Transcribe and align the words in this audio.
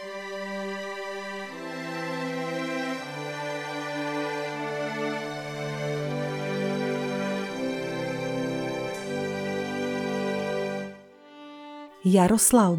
Jaroslav 0.00 0.08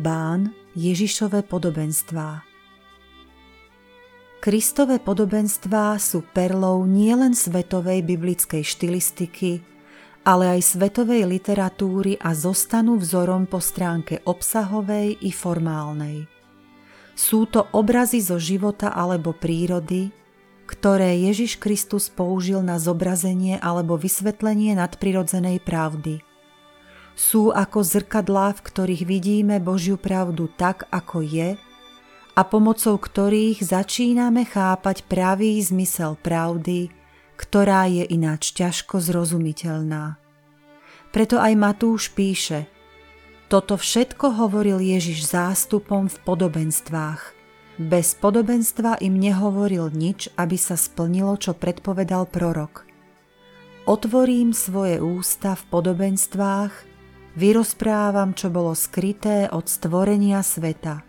Bán 0.01 0.49
Ježišové 0.73 1.45
podobenstvá 1.45 2.41
Kristové 4.41 4.97
podobenstvá 4.97 6.01
sú 6.01 6.25
perlou 6.33 6.89
nielen 6.89 7.37
svetovej 7.37 8.01
biblickej 8.01 8.65
štilistiky, 8.65 9.61
ale 10.25 10.57
aj 10.57 10.73
svetovej 10.73 11.29
literatúry 11.29 12.17
a 12.17 12.33
zostanú 12.33 12.97
vzorom 12.97 13.45
po 13.45 13.61
stránke 13.61 14.25
obsahovej 14.25 15.21
i 15.21 15.29
formálnej. 15.29 16.40
Sú 17.13 17.45
to 17.45 17.67
obrazy 17.75 18.23
zo 18.23 18.41
života 18.41 18.91
alebo 18.91 19.35
prírody, 19.35 20.09
ktoré 20.65 21.19
Ježiš 21.19 21.59
Kristus 21.59 22.07
použil 22.07 22.63
na 22.63 22.79
zobrazenie 22.79 23.59
alebo 23.59 23.99
vysvetlenie 23.99 24.75
nadprirodzenej 24.79 25.59
pravdy– 25.61 26.19
sú 27.21 27.51
ako 27.51 27.83
zrkadlá, 27.83 28.55
v 28.55 28.65
ktorých 28.65 29.03
vidíme 29.05 29.59
Božiu 29.59 29.99
pravdu 29.99 30.47
tak, 30.49 30.87
ako 30.89 31.21
je 31.21 31.59
a 32.31 32.41
pomocou 32.47 32.95
ktorých 32.95 33.59
začíname 33.59 34.47
chápať 34.47 35.03
pravý 35.05 35.59
zmysel 35.59 36.15
pravdy, 36.17 36.89
ktorá 37.35 37.91
je 37.91 38.07
ináč 38.07 38.55
ťažko 38.55 39.03
zrozumiteľná. 39.03 40.15
Preto 41.11 41.37
aj 41.37 41.53
Matúš 41.59 42.09
píše, 42.15 42.71
toto 43.51 43.75
všetko 43.75 44.39
hovoril 44.39 44.79
Ježiš 44.79 45.27
zástupom 45.27 46.07
v 46.07 46.17
podobenstvách. 46.23 47.35
Bez 47.75 48.15
podobenstva 48.15 49.03
im 49.03 49.19
nehovoril 49.19 49.91
nič, 49.91 50.31
aby 50.39 50.55
sa 50.55 50.79
splnilo, 50.79 51.35
čo 51.35 51.51
predpovedal 51.51 52.31
prorok. 52.31 52.87
Otvorím 53.83 54.55
svoje 54.55 55.03
ústa 55.03 55.59
v 55.59 55.63
podobenstvách 55.67 56.91
Vyrozprávam, 57.31 58.35
čo 58.35 58.51
bolo 58.51 58.75
skryté 58.75 59.47
od 59.51 59.67
stvorenia 59.67 60.43
sveta. 60.43 61.03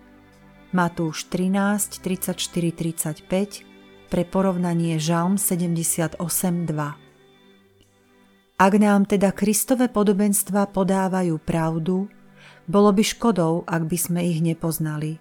Matúš 0.70 1.27
13, 1.31 1.98
34, 1.98 3.27
35 3.27 4.11
pre 4.11 4.23
porovnanie 4.23 5.03
Žalm 5.03 5.39
78, 5.39 6.19
2. 6.19 8.63
Ak 8.63 8.79
nám 8.79 9.11
teda 9.11 9.35
Kristové 9.35 9.91
podobenstva 9.91 10.70
podávajú 10.70 11.43
pravdu, 11.43 12.07
bolo 12.69 12.91
by 12.95 13.05
škodou, 13.05 13.67
ak 13.67 13.87
by 13.87 13.99
sme 13.99 14.21
ich 14.27 14.39
nepoznali. 14.43 15.19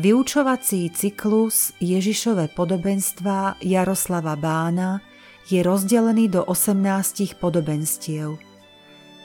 Vyučovací 0.00 0.88
cyklus 0.92 1.76
Ježišové 1.78 2.52
podobenstva 2.56 3.60
Jaroslava 3.60 4.40
Bána 4.40 5.04
je 5.52 5.60
rozdelený 5.60 6.32
do 6.32 6.40
18 6.48 7.36
podobenstiev– 7.36 8.36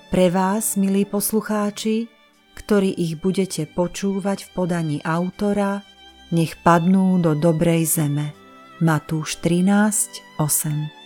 pre 0.08 0.32
vás, 0.32 0.80
milí 0.80 1.04
poslucháči, 1.04 2.08
ktorí 2.56 2.96
ich 2.96 3.20
budete 3.20 3.68
počúvať 3.68 4.48
v 4.48 4.50
podaní 4.56 4.98
autora, 5.04 5.84
nech 6.32 6.56
padnú 6.64 7.20
do 7.20 7.36
dobrej 7.36 7.84
zeme. 8.00 8.32
Matúš 8.80 9.36
13, 9.44 10.40
8 10.40 10.97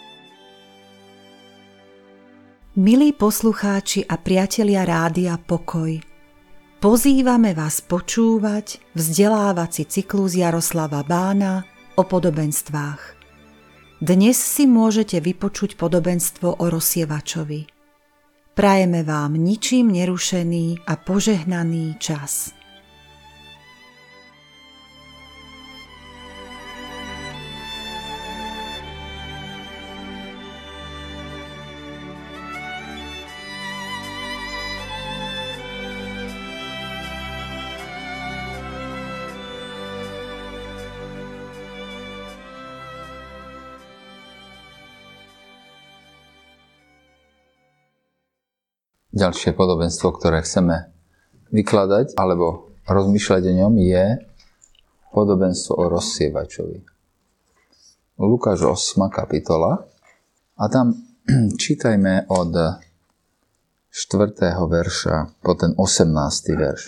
Milí 2.72 3.11
poslucháči 3.11 4.08
a 4.08 4.16
priatelia 4.16 4.88
Rádia 4.88 5.36
Pokoj, 5.36 6.00
pozývame 6.80 7.52
vás 7.52 7.83
počúvať 7.83 8.80
vzdelávací 8.95 9.91
cyklus 9.91 10.39
Jaroslava 10.39 11.03
Bána 11.03 11.67
o 11.99 12.08
podobenstvách. 12.08 13.02
Dnes 13.99 14.39
si 14.39 14.71
môžete 14.71 15.20
vypočuť 15.20 15.76
podobenstvo 15.76 16.64
o 16.64 16.65
rozsievačovi– 16.71 17.67
Prajeme 18.52 19.08
vám 19.08 19.39
ničím 19.39 19.95
nerušený 19.95 20.83
a 20.83 20.99
požehnaný 20.99 21.95
čas. 22.04 22.52
Ďalšie 49.11 49.52
podobenstvo, 49.60 50.16
ktoré 50.16 50.39
chceme 50.39 50.88
vykladať 51.52 52.16
alebo 52.16 52.72
rozmýšľať 52.88 53.44
o 53.44 53.54
ňom 53.60 53.73
je 53.83 54.23
podobenstvo 55.11 55.76
o 55.76 55.92
rozsievačovi. 55.92 56.80
Lukáš 58.23 58.64
8. 58.64 59.11
kapitola 59.11 59.83
a 60.55 60.64
tam 60.72 60.95
čítajme 61.61 62.32
od 62.32 62.80
4. 63.92 64.32
verša 64.72 65.43
po 65.43 65.60
ten 65.60 65.76
18. 65.76 66.55
verš. 66.55 66.82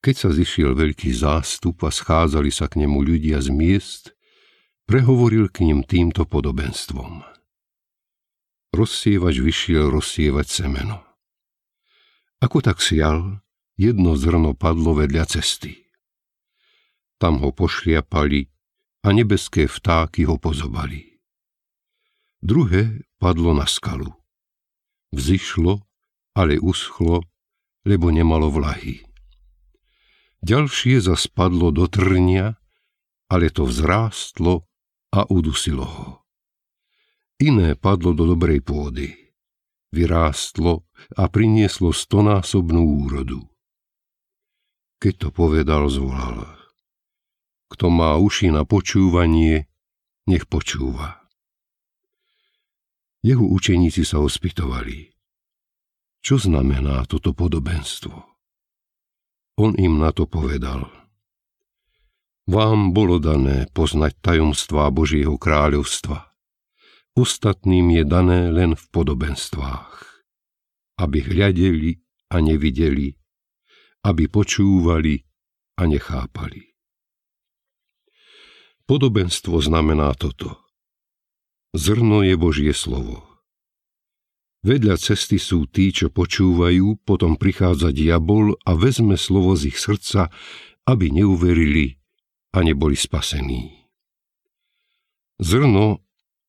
Keď 0.00 0.14
sa 0.16 0.32
zišiel 0.32 0.72
veľký 0.72 1.12
zástup 1.12 1.84
a 1.84 1.92
schádzali 1.92 2.48
sa 2.48 2.72
k 2.72 2.88
nemu 2.88 3.04
ľudia 3.04 3.36
z 3.44 3.52
miest, 3.52 4.16
prehovoril 4.88 5.52
k 5.52 5.68
ním 5.68 5.84
týmto 5.84 6.24
podobenstvom– 6.24 7.20
rozsievač 8.72 9.38
vyšiel 9.38 9.92
rozsievať 9.92 10.46
semeno. 10.48 11.04
Ako 12.42 12.58
tak 12.64 12.82
sial, 12.82 13.44
jedno 13.78 14.18
zrno 14.18 14.56
padlo 14.56 14.98
vedľa 14.98 15.24
cesty. 15.28 15.86
Tam 17.20 17.38
ho 17.38 17.54
pošliapali 17.54 18.50
a 19.06 19.08
nebeské 19.14 19.70
vtáky 19.70 20.26
ho 20.26 20.40
pozobali. 20.42 21.22
Druhé 22.42 23.06
padlo 23.22 23.54
na 23.54 23.70
skalu. 23.70 24.10
Vzišlo, 25.14 25.86
ale 26.34 26.58
uschlo, 26.58 27.22
lebo 27.86 28.10
nemalo 28.10 28.50
vlahy. 28.50 29.06
Ďalšie 30.42 30.98
zaspadlo 30.98 31.70
do 31.70 31.86
trnia, 31.86 32.58
ale 33.30 33.46
to 33.54 33.62
vzrástlo 33.62 34.66
a 35.14 35.22
udusilo 35.30 35.86
ho. 35.86 36.21
Iné 37.42 37.74
padlo 37.74 38.14
do 38.14 38.22
dobrej 38.22 38.62
pôdy. 38.62 39.18
Vyrástlo 39.90 40.86
a 41.18 41.26
prinieslo 41.26 41.90
stonásobnú 41.90 43.02
úrodu. 43.02 43.42
Keď 45.02 45.14
to 45.18 45.28
povedal, 45.34 45.90
zvolal. 45.90 46.46
Kto 47.66 47.90
má 47.90 48.14
uši 48.14 48.54
na 48.54 48.62
počúvanie, 48.62 49.66
nech 50.30 50.46
počúva. 50.46 51.26
Jeho 53.26 53.42
učeníci 53.42 54.06
sa 54.06 54.22
ospytovali. 54.22 55.10
Čo 56.22 56.38
znamená 56.38 57.02
toto 57.10 57.34
podobenstvo? 57.34 58.22
On 59.58 59.74
im 59.74 59.98
na 59.98 60.14
to 60.14 60.30
povedal. 60.30 60.86
Vám 62.46 62.94
bolo 62.94 63.18
dané 63.18 63.66
poznať 63.74 64.14
tajomstvá 64.22 64.94
Božieho 64.94 65.34
kráľovstva– 65.34 66.30
Ostatným 67.12 67.92
je 67.92 68.04
dané 68.08 68.48
len 68.48 68.72
v 68.72 68.84
podobenstvách, 68.88 70.24
aby 70.96 71.18
hľadeli 71.20 72.00
a 72.32 72.40
nevideli, 72.40 73.12
aby 74.00 74.24
počúvali 74.32 75.20
a 75.76 75.84
nechápali. 75.84 76.72
Podobenstvo 78.88 79.60
znamená 79.60 80.16
toto. 80.16 80.56
Zrno 81.76 82.24
je 82.24 82.34
Božie 82.40 82.72
slovo. 82.72 83.24
Vedľa 84.62 84.94
cesty 84.96 85.36
sú 85.36 85.68
tí, 85.68 85.92
čo 85.92 86.08
počúvajú, 86.08 87.02
potom 87.02 87.36
prichádza 87.36 87.90
diabol 87.92 88.56
a 88.62 88.72
vezme 88.72 89.20
slovo 89.20 89.52
z 89.58 89.74
ich 89.74 89.78
srdca, 89.80 90.32
aby 90.88 91.12
neuverili 91.12 91.98
a 92.54 92.64
neboli 92.64 92.94
spasení. 92.94 93.90
Zrno 95.42 96.00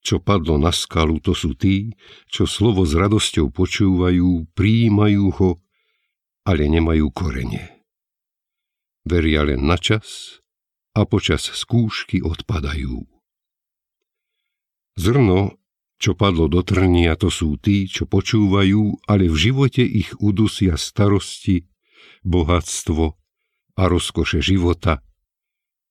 čo 0.03 0.19
padlo 0.19 0.59
na 0.59 0.75
skalu, 0.75 1.23
to 1.23 1.31
sú 1.31 1.55
tí, 1.55 1.95
čo 2.27 2.43
slovo 2.43 2.83
s 2.83 2.91
radosťou 2.91 3.49
počúvajú, 3.55 4.51
prijímajú 4.51 5.25
ho, 5.39 5.51
ale 6.43 6.67
nemajú 6.67 7.07
korene. 7.15 7.87
Veria 9.07 9.47
len 9.47 9.63
na 9.63 9.79
čas 9.79 10.39
a 10.91 11.07
počas 11.07 11.47
skúšky 11.47 12.19
odpadajú. 12.19 13.07
Zrno, 14.99 15.57
čo 15.97 16.13
padlo 16.19 16.51
do 16.51 16.61
trnia, 16.61 17.15
to 17.15 17.31
sú 17.31 17.55
tí, 17.55 17.87
čo 17.87 18.03
počúvajú, 18.03 19.07
ale 19.07 19.31
v 19.31 19.35
živote 19.39 19.81
ich 19.87 20.11
udusia 20.19 20.75
starosti, 20.75 21.63
bohatstvo 22.27 23.15
a 23.79 23.83
rozkoše 23.87 24.43
života, 24.43 24.99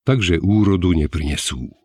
takže 0.05 0.37
úrodu 0.38 0.93
neprinesú. 0.93 1.81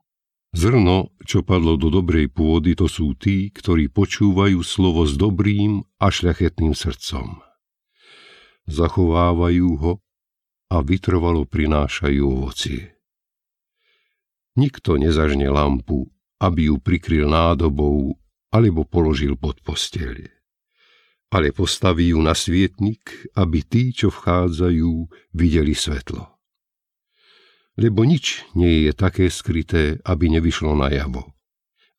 Zrno, 0.55 1.13
čo 1.27 1.43
padlo 1.43 1.75
do 1.75 1.91
dobrej 1.91 2.31
pôdy, 2.31 2.73
to 2.73 2.87
sú 2.87 3.13
tí, 3.19 3.51
ktorí 3.51 3.91
počúvajú 3.91 4.63
slovo 4.63 5.03
s 5.03 5.19
dobrým 5.19 5.83
a 5.99 6.07
šľachetným 6.07 6.73
srdcom. 6.73 7.43
Zachovávajú 8.67 9.69
ho 9.79 9.93
a 10.71 10.77
vytrvalo 10.83 11.47
prinášajú 11.47 12.21
ovocie. 12.23 12.99
Nikto 14.57 14.97
nezažne 14.97 15.47
lampu, 15.47 16.09
aby 16.41 16.73
ju 16.73 16.75
prikryl 16.81 17.29
nádobou 17.29 18.17
alebo 18.49 18.87
položil 18.87 19.37
pod 19.37 19.61
postelie 19.61 20.37
ale 21.31 21.51
postaví 21.51 22.15
ju 22.15 22.19
na 22.23 22.31
svietnik, 22.31 23.27
aby 23.35 23.59
tí, 23.63 23.91
čo 23.91 24.07
vchádzajú, 24.07 24.91
videli 25.35 25.75
svetlo. 25.75 26.36
Lebo 27.77 28.01
nič 28.03 28.41
nie 28.57 28.89
je 28.89 28.91
také 28.91 29.29
skryté, 29.29 30.01
aby 30.01 30.33
nevyšlo 30.33 30.73
najavo. 30.73 31.29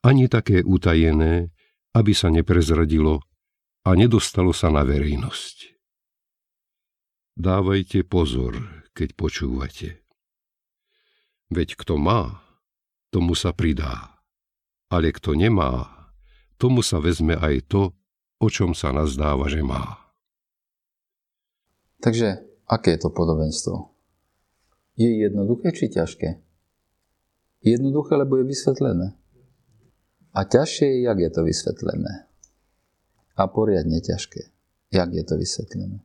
Ani 0.03 0.27
také 0.27 0.67
utajené, 0.67 1.55
aby 1.95 2.13
sa 2.15 2.35
neprezradilo 2.35 3.23
a 3.87 3.95
nedostalo 3.95 4.51
sa 4.51 4.75
na 4.75 4.83
verejnosť. 4.83 5.79
Dávajte 7.39 8.03
pozor, 8.03 8.59
keď 8.91 9.15
počúvate. 9.15 10.03
Veď 11.55 11.79
kto 11.79 11.95
má, 11.95 12.43
tomu 13.15 13.39
sa 13.39 13.55
pridá, 13.55 14.19
ale 14.91 15.15
kto 15.15 15.39
nemá, 15.39 15.87
tomu 16.59 16.83
sa 16.83 16.99
vezme 16.99 17.39
aj 17.39 17.71
to, 17.71 17.83
o 18.43 18.47
čom 18.51 18.75
sa 18.75 18.91
nazdáva, 18.91 19.47
že 19.47 19.63
má. 19.63 20.03
Takže, 22.03 22.43
aké 22.67 22.95
je 22.95 23.01
to 23.07 23.11
podobenstvo? 23.11 23.98
Je 24.99 25.07
jednoduché 25.23 25.71
či 25.71 25.87
ťažké? 25.89 26.43
Jednoduché, 27.63 28.19
lebo 28.19 28.39
je 28.43 28.51
vysvetlené. 28.51 29.15
A 30.35 30.41
ťažšie 30.43 30.87
je, 30.91 30.99
jak 31.07 31.19
je 31.19 31.31
to 31.31 31.41
vysvetlené. 31.47 32.27
A 33.39 33.47
poriadne 33.47 34.03
ťažké, 34.03 34.51
jak 34.91 35.11
je 35.15 35.23
to 35.23 35.39
vysvetlené. 35.39 36.03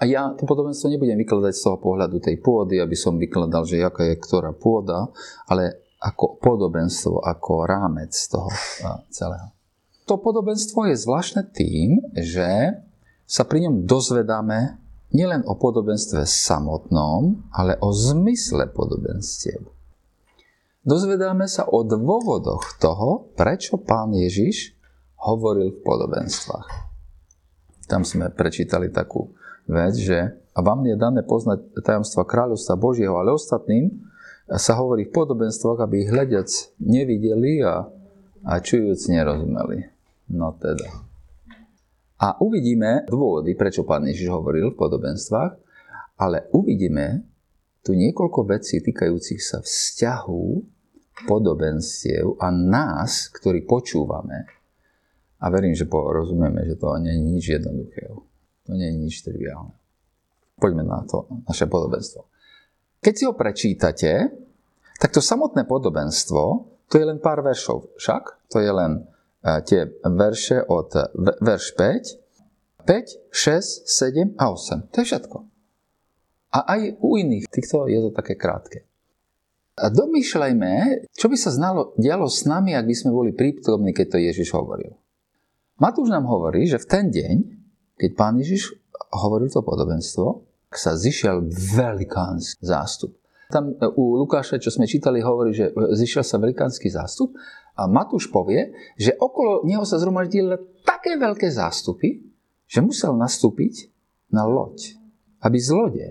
A 0.00 0.08
ja 0.08 0.32
to 0.32 0.48
podobenstvo 0.48 0.88
nebudem 0.88 1.20
vykladať 1.20 1.52
z 1.52 1.62
toho 1.62 1.78
pohľadu 1.78 2.18
tej 2.18 2.40
pôdy, 2.40 2.80
aby 2.80 2.96
som 2.96 3.20
vykladal, 3.20 3.68
že 3.68 3.84
aká 3.84 4.08
je 4.08 4.16
ktorá 4.16 4.56
pôda, 4.56 5.12
ale 5.46 5.94
ako 6.00 6.40
podobenstvo, 6.40 7.22
ako 7.22 7.52
rámec 7.68 8.10
toho 8.10 8.50
celého 9.12 9.52
to 10.12 10.18
podobenstvo 10.18 10.90
je 10.90 10.96
zvláštne 10.98 11.42
tým, 11.54 12.02
že 12.12 12.76
sa 13.24 13.46
pri 13.46 13.64
ňom 13.64 13.86
dozvedáme 13.86 14.81
nielen 15.12 15.44
o 15.44 15.54
podobenstve 15.56 16.24
samotnom, 16.24 17.48
ale 17.52 17.76
o 17.80 17.92
zmysle 17.92 18.68
podobenstiev. 18.72 19.64
Dozvedáme 20.82 21.46
sa 21.46 21.68
o 21.70 21.86
dôvodoch 21.86 22.80
toho, 22.82 23.30
prečo 23.38 23.78
pán 23.78 24.10
Ježiš 24.10 24.74
hovoril 25.22 25.78
v 25.78 25.82
podobenstvách. 25.86 26.68
Tam 27.86 28.02
sme 28.02 28.34
prečítali 28.34 28.90
takú 28.90 29.30
vec, 29.70 29.94
že 29.94 30.42
a 30.52 30.60
vám 30.60 30.84
je 30.84 30.96
dané 31.00 31.24
poznať 31.24 31.80
tajomstva 31.80 32.28
kráľovstva 32.28 32.74
Božieho, 32.76 33.16
ale 33.16 33.32
ostatným 33.32 33.88
sa 34.52 34.76
hovorí 34.76 35.08
v 35.08 35.14
podobenstvách, 35.16 35.80
aby 35.80 36.04
ich 36.04 36.12
hľadiac 36.12 36.50
nevideli 36.76 37.64
a, 37.64 37.88
a 38.44 38.52
čujúc 38.60 39.00
nerozumeli. 39.08 39.88
No 40.28 40.52
teda. 40.60 41.11
A 42.22 42.38
uvidíme 42.38 43.02
dôvody, 43.10 43.58
prečo 43.58 43.82
pán 43.82 44.06
Ježiš 44.06 44.30
hovoril 44.30 44.70
v 44.70 44.78
podobenstvách, 44.78 45.52
ale 46.22 46.46
uvidíme 46.54 47.26
tu 47.82 47.98
niekoľko 47.98 48.46
vecí 48.46 48.78
týkajúcich 48.78 49.42
sa 49.42 49.58
vzťahu, 49.58 50.44
podobenstiev 51.26 52.38
a 52.38 52.54
nás, 52.54 53.26
ktorí 53.34 53.66
počúvame. 53.66 54.46
A 55.42 55.50
verím, 55.50 55.74
že 55.74 55.90
porozumieme, 55.90 56.62
že 56.62 56.78
to 56.78 56.94
nie 57.02 57.10
je 57.10 57.22
nič 57.26 57.44
jednoduchého. 57.58 58.14
To 58.70 58.72
nie 58.78 58.86
je 58.86 58.96
nič 59.02 59.14
triviálne. 59.26 59.74
Poďme 60.54 60.86
na 60.86 61.02
to, 61.02 61.26
naše 61.50 61.66
podobenstvo. 61.66 62.30
Keď 63.02 63.14
si 63.18 63.26
ho 63.26 63.34
prečítate, 63.34 64.30
tak 65.02 65.10
to 65.10 65.18
samotné 65.18 65.66
podobenstvo, 65.66 66.70
to 66.86 66.94
je 66.94 67.02
len 67.02 67.18
pár 67.18 67.42
veršov. 67.42 67.98
Však 67.98 68.46
to 68.46 68.62
je 68.62 68.70
len 68.70 69.10
tie 69.42 69.90
verše 70.06 70.62
od 70.62 70.90
verš 71.42 71.66
5, 71.74 72.86
5, 72.86 73.30
6, 73.30 73.86
7 73.86 74.38
a 74.38 74.44
8. 74.50 74.90
To 74.90 74.96
je 75.02 75.06
všetko. 75.06 75.36
A 76.52 76.58
aj 76.76 76.80
u 77.00 77.16
iných 77.16 77.48
týchto 77.48 77.88
je 77.88 77.98
to 78.06 78.10
také 78.12 78.36
krátke. 78.36 78.84
A 79.72 79.88
domýšľajme, 79.88 80.72
čo 81.16 81.32
by 81.32 81.36
sa 81.40 81.48
znalo, 81.48 81.96
dialo 81.96 82.28
s 82.28 82.44
nami, 82.44 82.76
ak 82.76 82.84
by 82.84 82.94
sme 82.94 83.10
boli 83.10 83.32
prítomní, 83.32 83.96
keď 83.96 84.06
to 84.14 84.18
Ježiš 84.20 84.52
hovoril. 84.52 84.92
Matúš 85.80 86.12
nám 86.12 86.28
hovorí, 86.28 86.68
že 86.68 86.76
v 86.76 86.86
ten 86.86 87.04
deň, 87.08 87.36
keď 87.96 88.10
pán 88.12 88.36
Ježiš 88.36 88.76
hovoril 89.16 89.48
to 89.48 89.64
podobenstvo, 89.64 90.44
sa 90.72 90.92
zišiel 90.96 91.48
velikánsky 91.48 92.60
zástup. 92.64 93.16
Tam 93.52 93.76
u 93.96 94.16
Lukáša, 94.20 94.56
čo 94.60 94.72
sme 94.72 94.88
čítali, 94.88 95.20
hovorí, 95.20 95.52
že 95.52 95.72
zišiel 95.72 96.24
sa 96.24 96.40
velikánsky 96.40 96.88
zástup 96.88 97.36
a 97.72 97.88
Matúš 97.88 98.28
povie, 98.28 98.76
že 99.00 99.16
okolo 99.16 99.64
neho 99.64 99.82
sa 99.88 99.96
zhromaždili 99.96 100.60
také 100.84 101.16
veľké 101.16 101.48
zástupy, 101.48 102.20
že 102.68 102.84
musel 102.84 103.16
nastúpiť 103.16 103.88
na 104.32 104.44
loď, 104.48 104.96
aby 105.44 105.56
z 105.60 105.70
lode 105.72 106.06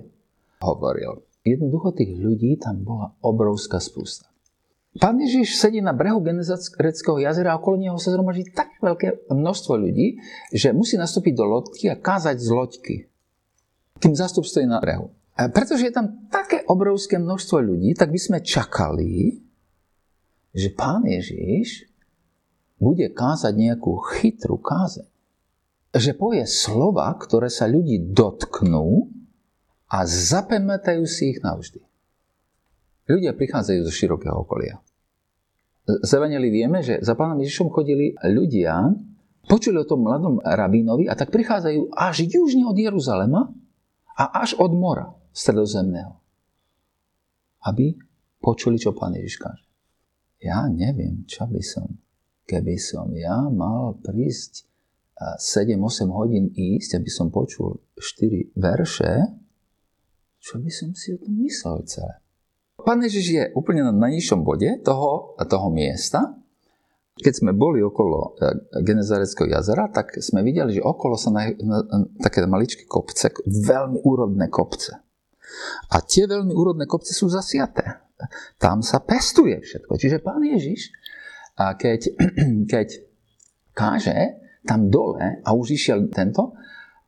hovoril. 0.61 1.25
Jednoducho 1.41 1.97
tých 1.97 2.13
ľudí 2.21 2.57
tam 2.61 2.85
bola 2.85 3.17
obrovská 3.25 3.81
spústa. 3.81 4.29
Pán 4.91 5.17
Ježiš 5.23 5.55
sedí 5.55 5.79
na 5.79 5.95
brehu 5.95 6.19
Genezareckého 6.19 7.23
jazera 7.23 7.55
a 7.55 7.59
okolo 7.63 7.79
neho 7.79 7.95
sa 7.95 8.11
zhromaždí 8.11 8.51
tak 8.51 8.75
veľké 8.83 9.31
množstvo 9.31 9.73
ľudí, 9.79 10.19
že 10.51 10.75
musí 10.75 10.99
nastúpiť 10.99 11.33
do 11.33 11.47
loďky 11.47 11.85
a 11.87 11.95
kázať 11.95 12.37
z 12.37 12.49
loďky. 12.51 12.95
Kým 14.03 14.13
zástup 14.13 14.43
stojí 14.43 14.67
na 14.67 14.83
brehu. 14.83 15.09
A 15.39 15.47
pretože 15.47 15.87
je 15.87 15.95
tam 15.95 16.27
také 16.27 16.67
obrovské 16.67 17.15
množstvo 17.15 17.63
ľudí, 17.63 17.95
tak 17.95 18.11
by 18.11 18.19
sme 18.19 18.37
čakali, 18.43 19.39
že 20.51 20.69
pán 20.71 21.07
Ježiš 21.07 21.87
bude 22.81 23.07
kázať 23.13 23.53
nejakú 23.55 23.93
chytrú 24.17 24.59
kázeň. 24.59 25.07
Že 25.91 26.11
povie 26.15 26.43
slova, 26.47 27.11
ktoré 27.19 27.51
sa 27.51 27.67
ľudí 27.67 28.11
dotknú 28.11 29.11
a 29.91 29.97
zapamätajú 30.07 31.03
si 31.03 31.35
ich 31.35 31.39
navždy. 31.43 31.83
Ľudia 33.11 33.35
prichádzajú 33.35 33.79
zo 33.83 33.91
širokého 33.91 34.39
okolia. 34.39 34.79
Z 35.83 36.11
vieme, 36.31 36.79
že 36.79 37.03
za 37.03 37.17
pánom 37.17 37.35
Ježišom 37.43 37.73
chodili 37.73 38.15
ľudia, 38.23 38.95
počuli 39.49 39.83
o 39.83 39.89
tom 39.89 40.07
mladom 40.07 40.39
rabínovi 40.39 41.11
a 41.11 41.17
tak 41.17 41.33
prichádzajú 41.33 41.91
až 41.91 42.23
južne 42.23 42.63
od 42.63 42.77
Jeruzalema 42.77 43.51
a 44.15 44.23
až 44.39 44.55
od 44.55 44.71
mora 44.71 45.11
stredozemného. 45.35 46.15
Aby 47.67 47.99
počuli, 48.39 48.79
čo 48.79 48.95
pán 48.95 49.17
Ježiš 49.19 49.43
káže 49.43 49.70
ja 50.41 50.65
neviem, 50.65 51.23
čo 51.29 51.45
by 51.45 51.61
som, 51.61 51.85
keby 52.49 52.75
som 52.81 53.13
ja 53.13 53.45
mal 53.53 53.95
prísť 54.01 54.65
7-8 55.21 56.09
hodín 56.09 56.49
ísť, 56.49 56.97
aby 56.97 57.09
som 57.13 57.29
počul 57.29 57.77
4 57.93 58.57
verše, 58.57 59.29
čo 60.41 60.57
by 60.57 60.71
som 60.73 60.97
si 60.97 61.13
o 61.13 61.21
tom 61.21 61.37
myslel 61.45 61.85
celé. 61.85 62.17
Pán 62.81 63.05
Ježiš 63.05 63.25
je 63.29 63.43
úplne 63.53 63.85
na 63.85 63.93
najnižšom 63.93 64.41
bode 64.41 64.81
toho, 64.81 65.37
toho 65.37 65.69
miesta. 65.69 66.33
Keď 67.21 67.33
sme 67.45 67.51
boli 67.53 67.85
okolo 67.85 68.33
e, 68.33 68.81
Genezareckého 68.81 69.45
jazera, 69.53 69.85
tak 69.93 70.17
sme 70.17 70.41
videli, 70.41 70.81
že 70.81 70.81
okolo 70.81 71.13
sa 71.13 71.29
na, 71.29 71.53
na, 71.61 71.85
na, 71.85 71.97
také 72.17 72.41
maličké 72.49 72.89
kopce, 72.89 73.29
veľmi 73.45 74.01
úrodné 74.01 74.49
kopce. 74.49 74.97
A 75.93 76.01
tie 76.01 76.25
veľmi 76.25 76.49
úrodné 76.57 76.89
kopce 76.89 77.13
sú 77.13 77.29
zasiaté 77.29 78.01
tam 78.57 78.83
sa 78.85 79.01
pestuje 79.01 79.61
všetko. 79.61 79.93
Čiže 79.97 80.17
pán 80.19 80.41
Ježiš, 80.43 80.91
a 81.59 81.75
keď, 81.75 81.99
keď 82.73 82.87
káže 83.71 84.41
tam 84.65 84.89
dole 84.89 85.41
a 85.41 85.49
už 85.53 85.75
išiel 85.75 86.09
tento, 86.13 86.53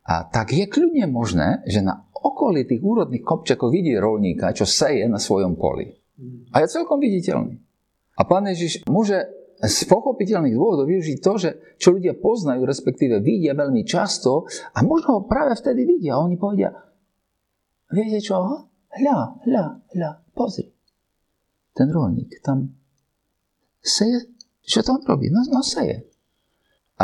a 0.04 0.28
tak 0.28 0.52
je 0.52 0.68
kľudne 0.68 1.08
možné, 1.08 1.64
že 1.64 1.80
na 1.80 2.12
okolí 2.12 2.68
tých 2.68 2.84
úrodných 2.84 3.24
kopčekov 3.24 3.72
vidí 3.72 3.96
rolníka, 3.96 4.52
čo 4.52 4.68
seje 4.68 5.08
na 5.08 5.16
svojom 5.16 5.56
poli. 5.56 5.96
A 6.52 6.60
je 6.60 6.68
celkom 6.72 7.00
viditeľný. 7.00 7.56
A 8.20 8.22
pán 8.28 8.46
Ježiš 8.52 8.84
môže 8.86 9.16
z 9.64 9.80
pochopiteľných 9.88 10.60
dôvodov 10.60 10.92
využiť 10.92 11.18
to, 11.24 11.34
že 11.40 11.50
čo 11.80 11.96
ľudia 11.96 12.20
poznajú, 12.20 12.68
respektíve 12.68 13.24
vidia 13.24 13.56
veľmi 13.56 13.88
často 13.88 14.44
a 14.76 14.84
možno 14.84 15.20
ho 15.20 15.22
práve 15.24 15.56
vtedy 15.56 15.88
vidia. 15.88 16.20
A 16.20 16.24
oni 16.28 16.36
povedia, 16.36 16.76
viete 17.88 18.20
čo? 18.20 18.68
Hľa, 18.92 19.40
hľa, 19.48 19.66
hľa, 19.96 20.12
pozri 20.36 20.73
ten 21.74 21.90
rolník 21.90 22.40
tam 22.46 22.72
seje, 23.84 24.32
čo 24.64 24.80
on 24.88 25.04
robí? 25.04 25.28
No, 25.28 25.44
no 25.52 25.60
seje. 25.60 26.08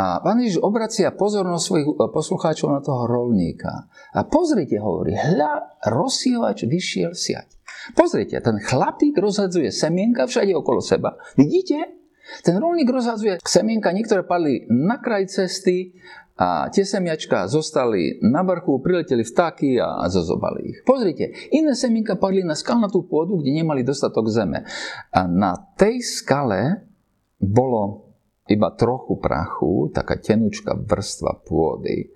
A 0.00 0.24
pán 0.24 0.40
Ježiš 0.40 0.64
obracia 0.64 1.12
pozornosť 1.12 1.64
svojich 1.66 1.88
e, 1.92 1.94
poslucháčov 2.08 2.68
na 2.72 2.80
toho 2.80 3.04
rolníka. 3.04 3.90
A 4.16 4.24
pozrite, 4.24 4.80
hovorí, 4.80 5.12
hľa, 5.12 5.84
rozsievač 5.92 6.64
vyšiel 6.64 7.12
siať. 7.12 7.60
Pozrite, 7.92 8.40
ten 8.40 8.56
chlapík 8.62 9.18
rozhadzuje 9.20 9.68
semienka 9.68 10.24
všade 10.24 10.56
okolo 10.56 10.80
seba. 10.80 11.20
Vidíte? 11.36 11.99
Ten 12.40 12.56
rolník 12.58 12.88
rozhadzuje 12.88 13.42
semienka, 13.42 13.94
niektoré 13.94 14.22
padli 14.22 14.66
na 14.70 15.02
kraj 15.02 15.28
cesty 15.30 15.94
a 16.40 16.72
tie 16.72 16.88
semiačka 16.88 17.44
zostali 17.52 18.16
na 18.24 18.40
vrchu, 18.40 18.80
prileteli 18.80 19.20
vtáky 19.20 19.76
a 19.76 20.08
zozobali 20.08 20.72
ich. 20.72 20.78
Pozrite, 20.88 21.52
iné 21.52 21.76
semienka 21.76 22.16
padli 22.16 22.40
na 22.40 22.56
skalnatú 22.56 23.04
pôdu, 23.04 23.40
kde 23.40 23.60
nemali 23.60 23.84
dostatok 23.84 24.32
zeme. 24.32 24.64
A 25.12 25.28
na 25.28 25.52
tej 25.76 26.00
skale 26.00 26.88
bolo 27.36 28.08
iba 28.48 28.72
trochu 28.72 29.20
prachu, 29.20 29.92
taká 29.92 30.16
tenučka 30.16 30.74
vrstva 30.74 31.44
pôdy. 31.44 32.08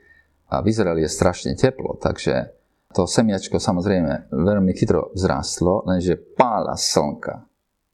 A 0.50 0.64
v 0.64 0.72
je 0.72 1.08
strašne 1.08 1.52
teplo, 1.52 2.00
takže 2.00 2.52
to 2.94 3.10
semiačko 3.10 3.58
samozrejme 3.58 4.30
veľmi 4.30 4.70
chytro 4.72 5.10
vzrástlo, 5.12 5.82
lenže 5.84 6.14
pála 6.38 6.78
slnka, 6.78 7.44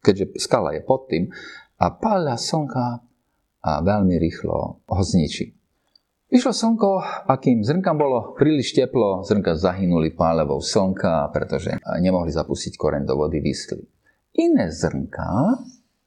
keďže 0.05 0.37
skala 0.37 0.77
je 0.77 0.83
pod 0.85 1.09
tým, 1.09 1.33
a 1.81 1.87
pála 1.97 2.37
slnka 2.37 2.87
a 3.61 3.71
veľmi 3.81 4.21
rýchlo 4.21 4.85
ho 4.85 5.03
zničí. 5.03 5.57
Vyšlo 6.31 6.53
slnko 6.55 6.91
a 7.27 7.33
kým 7.43 7.67
zrnkám 7.67 7.99
bolo 7.99 8.39
príliš 8.39 8.77
teplo, 8.77 9.27
zrnka 9.27 9.59
zahynuli 9.59 10.15
pálevou 10.15 10.63
slnka, 10.63 11.33
pretože 11.35 11.75
nemohli 11.99 12.31
zapustiť 12.31 12.79
koren 12.79 13.03
do 13.03 13.19
vody, 13.19 13.43
vyschli. 13.43 13.83
Iné 14.39 14.71
zrnka 14.71 15.59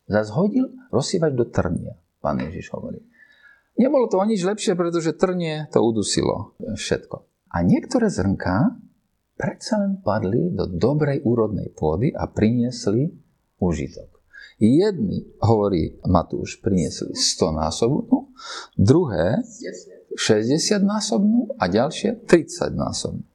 zase 0.08 0.32
hodil 0.32 0.72
rozsývať 0.96 1.32
do 1.36 1.46
trnia 1.52 2.00
pán 2.24 2.40
Ježiš 2.40 2.72
hovorí. 2.72 3.04
Nebolo 3.76 4.08
to 4.08 4.16
o 4.16 4.24
nič 4.24 4.40
lepšie, 4.48 4.80
pretože 4.80 5.20
trnie 5.20 5.68
to 5.76 5.84
udusilo 5.84 6.56
všetko. 6.64 7.28
A 7.52 7.60
niektoré 7.68 8.08
zrnká 8.08 8.80
predsa 9.36 9.84
len 9.84 10.00
padli 10.00 10.56
do 10.56 10.72
dobrej 10.72 11.20
úrodnej 11.28 11.76
pôdy 11.76 12.16
a 12.16 12.32
priniesli 12.32 13.12
užitok. 13.60 14.13
Jedni, 14.64 15.28
hovorí 15.44 16.00
Matúš, 16.08 16.64
priniesli 16.64 17.12
100 17.12 17.52
násobnú, 17.52 18.32
druhé 18.80 19.44
60 20.16 20.80
násobnú 20.80 21.52
a 21.60 21.68
ďalšie 21.68 22.24
30 22.24 22.72
násobnú. 22.72 23.28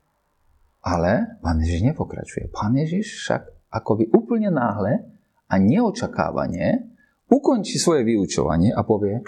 Ale 0.80 1.36
pán 1.44 1.60
Ježiš 1.60 1.92
nepokračuje. 1.92 2.48
Pán 2.48 2.72
Ježiš 2.80 3.28
však 3.28 3.42
akoby 3.68 4.08
úplne 4.08 4.48
náhle 4.48 5.04
a 5.52 5.54
neočakávanie 5.60 6.96
ukončí 7.28 7.76
svoje 7.76 8.08
vyučovanie 8.08 8.72
a 8.72 8.80
povie, 8.80 9.20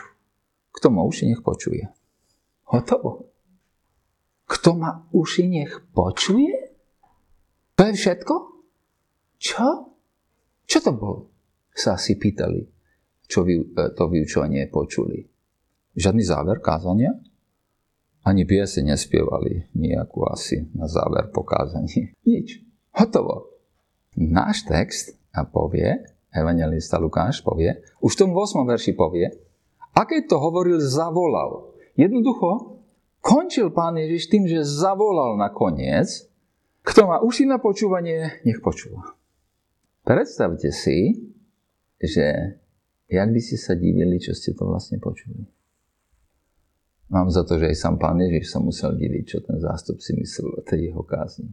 kto 0.72 0.88
má 0.88 1.04
uši, 1.04 1.28
nech 1.28 1.44
počuje. 1.44 1.84
Hotovo. 2.64 3.28
Kto 4.48 4.72
má 4.72 5.04
uši, 5.12 5.52
nech 5.52 5.84
počuje? 5.92 6.72
To 7.76 7.82
je 7.84 7.92
všetko? 7.92 8.34
Čo? 9.36 9.92
Čo 10.64 10.78
to 10.80 10.92
bolo? 10.96 11.30
Sa 11.74 11.96
si 11.96 12.18
pýtali, 12.18 12.66
čo 13.26 13.46
e, 13.46 13.62
to 13.94 14.04
vyučovanie 14.10 14.66
počuli. 14.68 15.22
Žiadny 15.94 16.22
záver 16.22 16.58
kázania? 16.58 17.14
Ani 18.20 18.44
piese 18.44 18.84
nespievali 18.84 19.72
nejakú 19.72 20.28
asi 20.28 20.68
na 20.76 20.84
záver 20.84 21.32
pokázaní. 21.32 22.12
Nič. 22.28 22.60
Hotovo. 22.92 23.48
Náš 24.18 24.66
text 24.66 25.16
a 25.30 25.46
povie, 25.46 26.02
evangelista 26.34 26.98
Lukáš 26.98 27.40
povie, 27.40 27.78
už 28.02 28.18
v 28.18 28.20
tom 28.26 28.30
8. 28.34 28.66
verši 28.66 28.92
povie, 28.98 29.30
a 29.94 30.06
keď 30.06 30.34
to 30.34 30.36
hovoril, 30.38 30.78
zavolal. 30.82 31.74
Jednoducho, 31.98 32.82
končil 33.22 33.70
pán 33.74 33.98
Ježiš 33.98 34.30
tým, 34.30 34.46
že 34.46 34.62
zavolal 34.62 35.34
na 35.38 35.50
koniec, 35.50 36.30
kto 36.86 37.06
má 37.06 37.20
uši 37.20 37.44
na 37.46 37.60
počúvanie, 37.60 38.40
nech 38.46 38.62
počúva. 38.64 39.14
Predstavte 40.06 40.72
si, 40.72 41.29
že 42.00 42.56
jak 43.06 43.28
by 43.28 43.40
ste 43.40 43.56
sa 43.60 43.76
divili, 43.76 44.16
čo 44.16 44.32
ste 44.32 44.56
to 44.56 44.64
vlastne 44.64 44.96
počuli. 44.98 45.44
Mám 47.10 47.28
za 47.28 47.44
to, 47.44 47.58
že 47.58 47.74
aj 47.74 47.76
sám 47.76 47.96
pán 48.00 48.18
Ježiš 48.22 48.54
sa 48.54 48.58
musel 48.62 48.96
diviť, 48.96 49.24
čo 49.26 49.38
ten 49.44 49.58
zástup 49.60 49.98
si 50.00 50.14
myslel 50.16 50.56
o 50.56 50.62
tej 50.62 50.90
jeho 50.90 51.02
kázni. 51.02 51.52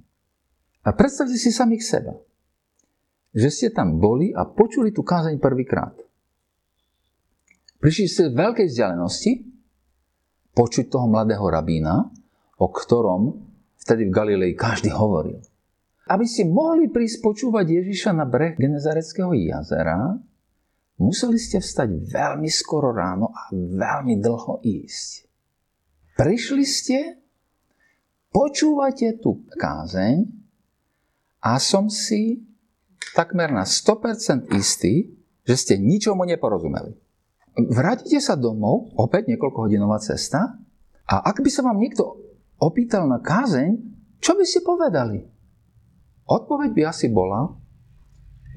A 0.85 0.93
predstavte 0.93 1.35
si 1.35 1.49
samých 1.49 1.83
seba 1.83 2.13
že 3.37 3.53
ste 3.53 3.67
tam 3.69 4.01
boli 4.01 4.33
a 4.33 4.49
počuli 4.49 4.89
tú 4.89 5.05
kázeň 5.05 5.37
prvýkrát. 5.37 5.93
Prišli 7.77 8.05
ste 8.09 8.23
z 8.31 8.33
veľkej 8.33 8.67
vzdialenosti 8.73 9.31
počuť 10.57 10.89
toho 10.89 11.05
mladého 11.05 11.45
rabína, 11.45 12.09
o 12.57 12.67
ktorom 12.73 13.37
vtedy 13.77 14.09
v 14.09 14.15
Galilei 14.15 14.53
každý 14.57 14.89
hovoril. 14.89 15.37
Aby 16.09 16.25
ste 16.25 16.49
mohli 16.49 16.89
prísť 16.89 17.21
počúvať 17.21 17.83
Ježiša 17.83 18.17
na 18.17 18.25
breh 18.25 18.57
Genezareckého 18.57 19.29
jazera, 19.37 20.17
museli 20.97 21.37
ste 21.37 21.61
vstať 21.61 22.09
veľmi 22.09 22.49
skoro 22.49 22.93
ráno 22.93 23.29
a 23.33 23.53
veľmi 23.53 24.17
dlho 24.17 24.61
ísť. 24.65 25.29
Prišli 26.17 26.65
ste, 26.65 26.97
počúvate 28.33 29.21
tú 29.21 29.45
kázeň 29.53 30.25
a 31.45 31.61
som 31.61 31.87
si 31.93 32.41
takmer 33.13 33.53
na 33.53 33.65
100% 33.65 34.49
istý, 34.57 35.13
že 35.45 35.55
ste 35.55 35.73
ničomu 35.77 36.25
neporozumeli. 36.25 36.97
Vrátite 37.57 38.21
sa 38.21 38.37
domov, 38.37 38.93
opäť 38.97 39.33
niekoľkohodinová 39.33 39.97
cesta, 40.01 40.61
a 41.07 41.15
ak 41.23 41.39
by 41.39 41.49
sa 41.49 41.63
vám 41.63 41.79
niekto 41.79 42.19
opýtal 42.59 43.07
na 43.07 43.23
kázeň, 43.23 43.79
čo 44.19 44.35
by 44.35 44.43
ste 44.43 44.65
povedali? 44.65 45.23
Odpoveď 46.27 46.69
by 46.75 46.81
asi 46.89 47.07
bola, 47.07 47.47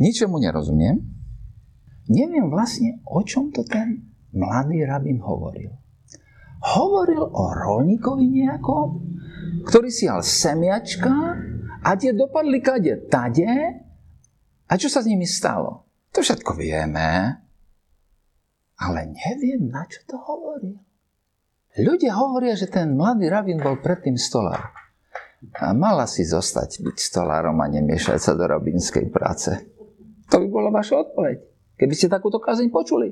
ničomu 0.02 0.42
nerozumiem, 0.42 1.19
neviem 2.10 2.50
vlastne, 2.50 2.98
o 3.06 3.22
čom 3.22 3.54
to 3.54 3.62
ten 3.62 4.10
mladý 4.34 4.82
rabín 4.82 5.22
hovoril. 5.22 5.70
Hovoril 6.60 7.24
o 7.24 7.44
rolníkovi 7.56 8.26
nejakom, 8.44 8.88
ktorý 9.64 9.88
si 9.88 10.04
hal 10.10 10.20
semiačka 10.20 11.14
a 11.80 11.90
tie 11.96 12.12
dopadli 12.12 12.60
kade 12.60 13.08
tade 13.08 13.48
a 14.68 14.72
čo 14.76 14.92
sa 14.92 15.00
s 15.00 15.08
nimi 15.08 15.24
stalo? 15.24 15.88
To 16.12 16.20
všetko 16.20 16.58
vieme, 16.58 17.40
ale 18.76 19.00
neviem, 19.08 19.70
na 19.70 19.86
čo 19.88 20.04
to 20.04 20.20
hovorí. 20.20 20.76
Ľudia 21.80 22.18
hovoria, 22.18 22.58
že 22.58 22.66
ten 22.66 22.98
mladý 22.98 23.30
rabín 23.30 23.62
bol 23.62 23.78
predtým 23.78 24.18
stolár. 24.18 24.74
A 25.56 25.72
mala 25.72 26.04
si 26.04 26.26
zostať 26.26 26.84
byť 26.84 26.96
stolárom 27.00 27.56
a 27.62 27.70
nemiešať 27.70 28.18
sa 28.20 28.32
do 28.36 28.44
rabínskej 28.44 29.08
práce. 29.08 29.54
To 30.28 30.36
by 30.36 30.46
bola 30.50 30.68
vaša 30.68 31.08
odpoveď. 31.08 31.49
Keby 31.80 31.96
ste 31.96 32.12
takúto 32.12 32.36
kázeň 32.36 32.68
počuli. 32.68 33.08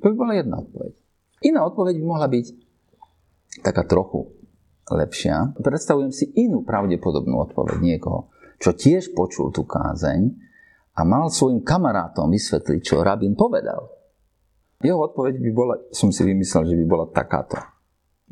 To 0.00 0.08
by 0.08 0.14
bola 0.16 0.32
jedna 0.32 0.64
odpoveď. 0.64 0.96
Iná 1.44 1.68
odpoveď 1.68 2.00
by 2.00 2.04
mohla 2.08 2.24
byť 2.32 2.46
taká 3.60 3.84
trochu 3.84 4.32
lepšia. 4.88 5.52
Predstavujem 5.60 6.08
si 6.08 6.32
inú 6.32 6.64
pravdepodobnú 6.64 7.36
odpoveď 7.52 7.84
niekoho, 7.84 8.32
čo 8.56 8.72
tiež 8.72 9.12
počul 9.12 9.52
tú 9.52 9.68
kázeň 9.68 10.32
a 10.96 11.00
mal 11.04 11.28
svojim 11.28 11.60
kamarátom 11.60 12.32
vysvetliť, 12.32 12.80
čo 12.80 13.04
rabín 13.04 13.36
povedal. 13.36 13.92
Jeho 14.80 14.96
odpoveď 14.96 15.36
by 15.36 15.50
bola, 15.52 15.74
som 15.92 16.08
si 16.10 16.24
vymyslel, 16.24 16.64
že 16.64 16.80
by 16.80 16.84
bola 16.88 17.06
takáto. 17.12 17.60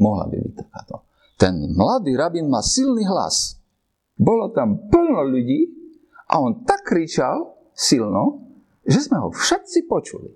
Mohla 0.00 0.25
by 0.32 0.37
byť 0.40 0.54
takáto. 0.56 1.04
Ten 1.37 1.68
mladý 1.76 2.16
rabín 2.16 2.49
má 2.49 2.64
silný 2.64 3.04
hlas. 3.04 3.60
Bolo 4.16 4.50
tam 4.56 4.88
plno 4.88 5.20
ľudí 5.28 5.68
a 6.32 6.40
on 6.40 6.64
tak 6.64 6.88
kričal 6.88 7.60
silno, 7.76 8.50
že 8.90 9.06
sme 9.06 9.23
ho 9.23 9.30
všetci 9.30 9.87
počuli. 9.87 10.35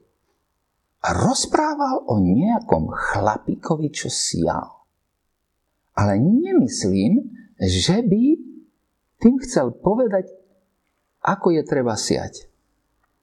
A 1.04 1.12
rozprával 1.12 2.06
o 2.06 2.22
nejakom 2.22 2.88
chlapíkovi, 2.88 3.92
čo 3.92 4.08
sial. 4.08 4.86
Ale 5.98 6.16
nemyslím, 6.16 7.28
že 7.60 8.00
by 8.00 8.24
tým 9.20 9.36
chcel 9.42 9.74
povedať, 9.74 10.32
ako 11.20 11.52
je 11.52 11.62
treba 11.66 11.98
siať. 11.98 12.48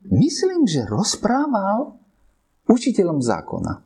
Myslím, 0.09 0.65
že 0.65 0.85
rozprával 0.85 1.97
učiteľom 2.69 3.21
zákona. 3.21 3.85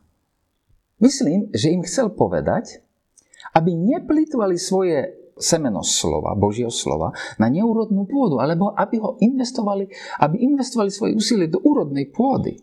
Myslím, 1.00 1.52
že 1.52 1.72
im 1.72 1.84
chcel 1.84 2.12
povedať, 2.12 2.80
aby 3.52 3.76
neplitvali 3.76 4.56
svoje 4.56 5.12
semeno 5.36 5.84
slova, 5.84 6.32
Božieho 6.34 6.72
slova, 6.72 7.12
na 7.36 7.46
neúrodnú 7.52 8.08
pôdu, 8.08 8.40
alebo 8.40 8.72
aby 8.72 8.96
ho 8.98 9.20
investovali, 9.20 9.88
aby 10.20 10.36
investovali 10.42 10.90
svoje 10.90 11.12
úsilie 11.14 11.46
do 11.46 11.60
úrodnej 11.62 12.08
pôdy. 12.10 12.56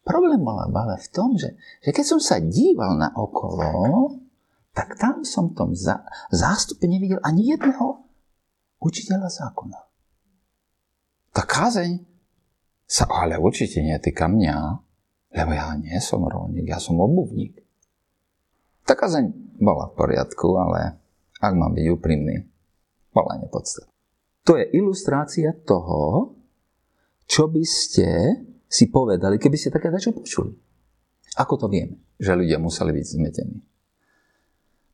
Problém 0.00 0.40
bol 0.40 0.56
ale 0.56 0.96
v 0.96 1.08
tom, 1.12 1.36
že, 1.36 1.54
že 1.84 1.92
keď 1.92 2.04
som 2.16 2.20
sa 2.20 2.40
díval 2.40 2.96
na 2.96 3.12
okolo, 3.12 4.16
tak 4.72 4.96
tam 4.96 5.22
som 5.22 5.52
v 5.52 5.56
tom 5.60 5.70
zástupe 6.32 6.88
nevidel 6.88 7.20
ani 7.20 7.52
jedného 7.52 8.00
učiteľa 8.80 9.28
zákona. 9.28 9.78
Tá 11.30 11.44
kázeň 11.44 12.00
sa 12.88 13.06
ale 13.06 13.38
určite 13.38 13.84
netýka 13.84 14.26
mňa 14.26 14.90
Lebo 15.30 15.50
ja 15.54 15.78
nie 15.78 15.94
som 16.02 16.26
rolník, 16.26 16.66
ja 16.66 16.82
som 16.82 16.98
obuvník. 16.98 17.62
Tá 18.82 18.98
kazeň 18.98 19.30
bola 19.62 19.86
v 19.86 19.94
poriadku, 19.94 20.58
ale 20.58 20.98
ak 21.40 21.52
mám 21.56 21.72
byť 21.72 21.86
úprimný, 21.96 22.44
bola 23.10 23.40
nepodstatná. 23.40 23.90
To 24.44 24.56
je 24.60 24.64
ilustrácia 24.76 25.56
toho, 25.64 26.32
čo 27.24 27.48
by 27.48 27.64
ste 27.64 28.08
si 28.70 28.92
povedali, 28.92 29.40
keby 29.40 29.56
ste 29.56 29.74
také 29.74 29.90
niečo 29.90 30.14
počuli. 30.14 30.54
Ako 31.38 31.56
to 31.58 31.66
vieme, 31.66 31.98
že 32.18 32.36
ľudia 32.36 32.58
museli 32.60 32.94
byť 32.94 33.06
zmetení? 33.06 33.58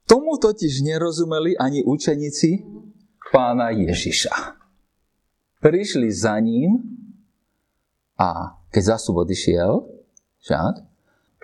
Tomu 0.07 0.39
totiž 0.39 0.87
nerozumeli 0.87 1.59
ani 1.59 1.83
učeníci 1.83 2.63
pána 3.35 3.75
Ježiša. 3.75 4.33
Prišli 5.59 6.09
za 6.15 6.39
ním 6.39 6.79
a 8.15 8.61
keď 8.71 8.97
zásub 8.97 9.19
odišiel, 9.19 9.83
však, 10.41 10.75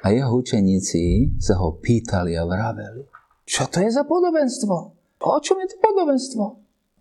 a 0.02 0.06
jeho 0.10 0.30
učeníci 0.34 1.36
sa 1.38 1.58
ho 1.58 1.78
pýtali 1.78 2.34
a 2.34 2.46
vraveli, 2.46 3.06
čo 3.52 3.68
to 3.68 3.84
je 3.84 3.92
za 3.92 4.08
podobenstvo? 4.08 4.74
O 5.20 5.38
čom 5.44 5.60
je 5.60 5.68
to 5.68 5.76
podobenstvo? 5.76 6.44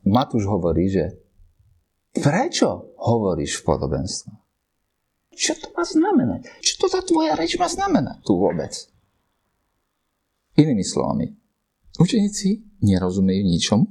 Matúš 0.04 0.52
hovorí, 0.52 0.92
že 0.92 1.16
prečo 2.12 2.92
hovoríš 3.00 3.64
v 3.64 3.72
podobenstvo? 3.72 4.32
Čo 5.32 5.56
to 5.64 5.72
má 5.72 5.88
znamenať? 5.88 6.52
Čo 6.60 6.74
to 6.84 6.88
tá 6.92 7.00
tvoja 7.08 7.40
reč 7.40 7.56
má 7.56 7.72
znamenať 7.72 8.20
tu 8.28 8.36
vôbec? 8.36 8.76
Inými 10.60 10.84
slovami, 10.84 11.32
učeníci 11.96 12.84
nerozumejú 12.84 13.42
ničom, 13.48 13.88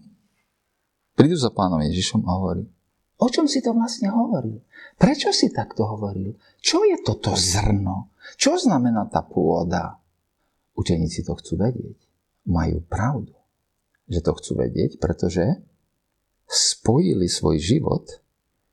prídu 1.17 1.41
za 1.41 1.49
pánom 1.49 1.81
Ježišom 1.81 2.29
a 2.29 2.31
hovorí, 2.37 2.69
o 3.17 3.27
čom 3.33 3.49
si 3.49 3.65
to 3.65 3.73
vlastne 3.73 4.13
hovoril? 4.13 4.61
Prečo 5.01 5.33
si 5.33 5.49
takto 5.49 5.89
hovoril? 5.89 6.37
Čo 6.61 6.85
je 6.85 7.01
toto 7.01 7.33
zrno? 7.33 8.13
Čo 8.37 8.61
znamená 8.61 9.09
tá 9.09 9.25
pôda? 9.25 9.97
Učeníci 10.77 11.25
to 11.25 11.33
chcú 11.41 11.57
vedieť. 11.57 12.10
Majú 12.49 12.81
pravdu, 12.89 13.35
že 14.09 14.25
to 14.25 14.33
chcú 14.37 14.65
vedieť, 14.65 14.97
pretože 15.01 15.61
spojili 16.51 17.31
svoj 17.31 17.61
život 17.61 18.09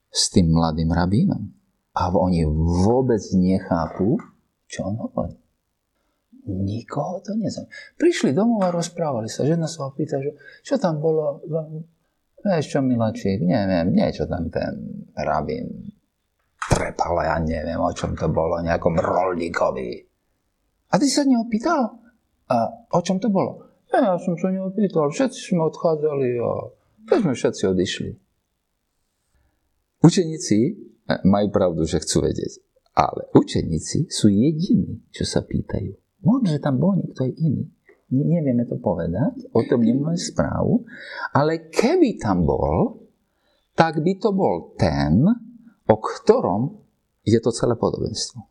s 0.10 0.34
tým 0.34 0.50
mladým 0.50 0.90
rabínom. 0.90 1.54
A 1.98 2.14
oni 2.14 2.46
vôbec 2.86 3.22
nechápu, 3.34 4.22
čo 4.70 4.86
on 4.86 4.96
hovorí. 5.02 5.38
Nikoho 6.48 7.20
to 7.20 7.36
nezaujíma. 7.36 8.00
Prišli 8.00 8.32
domov 8.32 8.64
a 8.64 8.72
rozprávali 8.72 9.28
sa. 9.28 9.44
Žena 9.44 9.68
sa 9.68 9.90
ho 9.90 9.92
pýta, 9.92 10.22
že 10.24 10.32
čo 10.64 10.80
tam 10.80 11.04
bolo. 11.04 11.44
Vieš 12.40 12.66
čo, 12.72 12.80
miláčik, 12.80 13.44
neviem, 13.44 13.92
niečo 13.92 14.30
tam 14.30 14.48
ten 14.48 15.04
rabín 15.18 15.92
trepal, 16.68 17.20
ja 17.24 17.38
neviem, 17.42 17.80
o 17.80 17.92
čom 17.92 18.16
to 18.16 18.32
bolo, 18.32 18.62
nejakom 18.64 18.96
rolníkovi. 18.96 19.90
A 20.92 20.96
ty 20.96 21.08
sa 21.12 21.28
neho 21.28 21.44
pýtal? 21.52 22.07
A 22.48 22.88
o 22.96 23.00
čom 23.04 23.20
to 23.20 23.28
bolo? 23.28 23.68
Ja, 23.92 24.14
ja 24.14 24.16
som 24.20 24.36
sa 24.36 24.52
neho 24.52 24.72
pýtal, 24.72 25.12
všetci 25.12 25.52
sme 25.52 25.68
odchádzali 25.72 26.28
a 26.40 26.52
tak 27.08 27.24
sme 27.24 27.34
všetci 27.36 27.64
odišli. 27.72 28.12
Učeníci 30.04 30.58
e, 30.60 30.72
majú 31.24 31.48
pravdu, 31.52 31.88
že 31.88 32.04
chcú 32.04 32.28
vedieť. 32.28 32.64
Ale 32.98 33.30
učeníci 33.32 34.10
sú 34.12 34.28
jediní, 34.28 35.08
čo 35.14 35.24
sa 35.24 35.46
pýtajú. 35.46 35.94
Možno, 36.26 36.48
že 36.50 36.60
tam 36.60 36.82
bol 36.82 36.98
niekto 36.98 37.30
iný. 37.30 37.70
Nevieme 38.08 38.64
to 38.64 38.80
povedať, 38.80 39.52
o 39.52 39.62
tom 39.68 39.84
nemáme 39.84 40.16
správu, 40.16 40.88
ale 41.36 41.68
keby 41.68 42.16
tam 42.16 42.48
bol, 42.48 43.04
tak 43.76 44.00
by 44.00 44.16
to 44.16 44.32
bol 44.32 44.74
ten, 44.80 45.28
o 45.92 45.96
ktorom 46.00 46.88
je 47.28 47.36
to 47.44 47.52
celé 47.52 47.76
podobenstvo. 47.76 48.48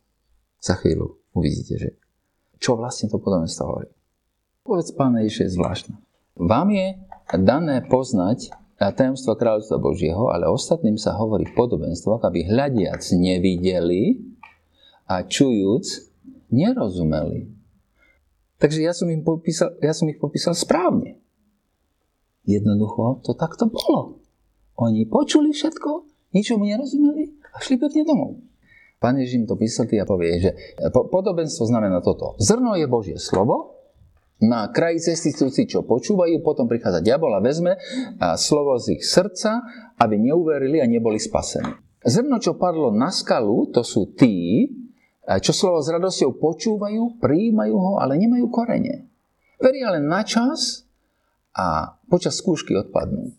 Za 0.61 0.77
chvíľu 0.77 1.25
uvidíte, 1.33 1.73
že 1.81 1.89
čo 2.57 2.77
vlastne 2.77 3.09
to 3.09 3.21
podobenstvo 3.21 3.63
hovorí. 3.65 3.89
Povedz 4.67 4.91
Pána 4.91 5.23
Ježiš 5.23 5.39
je 5.39 5.55
zvláštne. 5.55 5.95
Vám 6.37 6.69
je 6.69 6.99
dané 7.39 7.81
poznať 7.87 8.51
tajomstvo 8.77 9.33
kráľovstva 9.33 9.81
Božieho, 9.81 10.29
ale 10.29 10.45
ostatným 10.45 11.01
sa 11.01 11.17
hovorí 11.17 11.49
v 11.49 11.57
podobenstvách, 11.57 12.21
aby 12.21 12.45
hľadiac 12.45 13.01
nevideli 13.17 14.21
a 15.09 15.25
čujúc 15.25 16.13
nerozumeli. 16.53 17.49
Takže 18.57 18.79
ja 18.81 18.93
som, 18.93 19.09
im 19.09 19.21
popísal, 19.21 19.77
ja 19.81 19.93
som 19.93 20.09
ich 20.09 20.21
popísal 20.21 20.53
správne. 20.57 21.21
Jednoducho 22.45 23.21
to 23.25 23.33
takto 23.33 23.69
bolo. 23.69 24.21
Oni 24.77 25.09
počuli 25.09 25.53
všetko, 25.53 26.05
ničomu 26.37 26.69
nerozumeli 26.69 27.33
a 27.53 27.57
šli 27.61 27.81
pekne 27.81 28.05
domov. 28.05 28.46
Pán 28.97 29.21
Ježím 29.21 29.45
to 29.45 29.53
vysvetlí 29.53 30.01
a 30.01 30.09
povie, 30.09 30.41
že 30.41 30.51
podobenstvo 30.89 31.69
znamená 31.69 32.01
toto. 32.01 32.33
Zrno 32.41 32.73
je 32.73 32.89
Božie 32.89 33.17
slovo, 33.21 33.77
na 34.37 34.69
kraji 34.69 35.01
cestujúci, 35.01 35.65
čo 35.65 35.81
počúvajú, 35.81 36.45
potom 36.45 36.69
prichádza 36.69 37.01
diabol 37.01 37.33
a 37.33 37.41
vezme 37.41 37.73
a 38.21 38.37
slovo 38.37 38.77
z 38.77 38.97
ich 38.97 39.03
srdca, 39.05 39.65
aby 39.97 40.21
neuverili 40.21 40.77
a 40.77 40.85
neboli 40.85 41.17
spasení. 41.17 41.73
Zrno, 42.05 42.37
čo 42.37 42.53
padlo 42.53 42.93
na 42.93 43.09
skalu, 43.09 43.73
to 43.73 43.81
sú 43.81 44.13
tí, 44.13 44.69
čo 45.25 45.51
slovo 45.51 45.81
s 45.81 45.89
radosťou 45.89 46.37
počúvajú, 46.37 47.17
prijímajú 47.17 47.75
ho, 47.75 47.91
ale 47.97 48.21
nemajú 48.21 48.45
korene. 48.53 49.09
Veria 49.57 49.97
len 49.97 50.05
na 50.05 50.21
čas 50.21 50.85
a 51.57 51.97
počas 52.05 52.37
skúšky 52.37 52.77
odpadnú. 52.77 53.33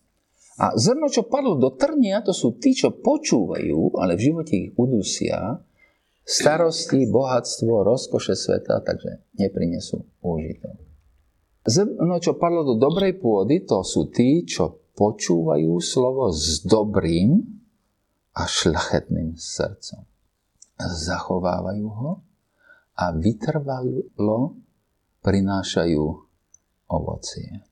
A 0.59 0.75
zrno, 0.75 1.07
čo 1.07 1.31
padlo 1.31 1.55
do 1.55 1.71
trnia, 1.79 2.18
to 2.18 2.35
sú 2.35 2.59
tí, 2.59 2.75
čo 2.75 2.90
počúvajú, 2.90 3.94
ale 3.94 4.18
v 4.18 4.25
živote 4.31 4.55
ich 4.59 4.71
udusia, 4.75 5.55
starosti, 6.27 7.07
bohatstvo, 7.07 7.87
rozkoše 7.87 8.35
sveta, 8.35 8.83
takže 8.83 9.23
neprinesú 9.38 10.03
úžitok. 10.18 10.75
Zrno, 11.62 12.18
čo 12.18 12.35
padlo 12.35 12.66
do 12.66 12.75
dobrej 12.75 13.23
pôdy, 13.23 13.62
to 13.62 13.87
sú 13.87 14.11
tí, 14.11 14.42
čo 14.42 14.83
počúvajú 14.99 15.79
slovo 15.79 16.35
s 16.35 16.66
dobrým 16.66 17.38
a 18.35 18.42
šľachetným 18.42 19.38
srdcom. 19.38 20.03
Zachovávajú 20.79 21.87
ho 21.87 22.12
a 22.99 23.14
vytrvalo 23.14 24.59
prinášajú 25.23 26.03
ovocie. 26.88 27.67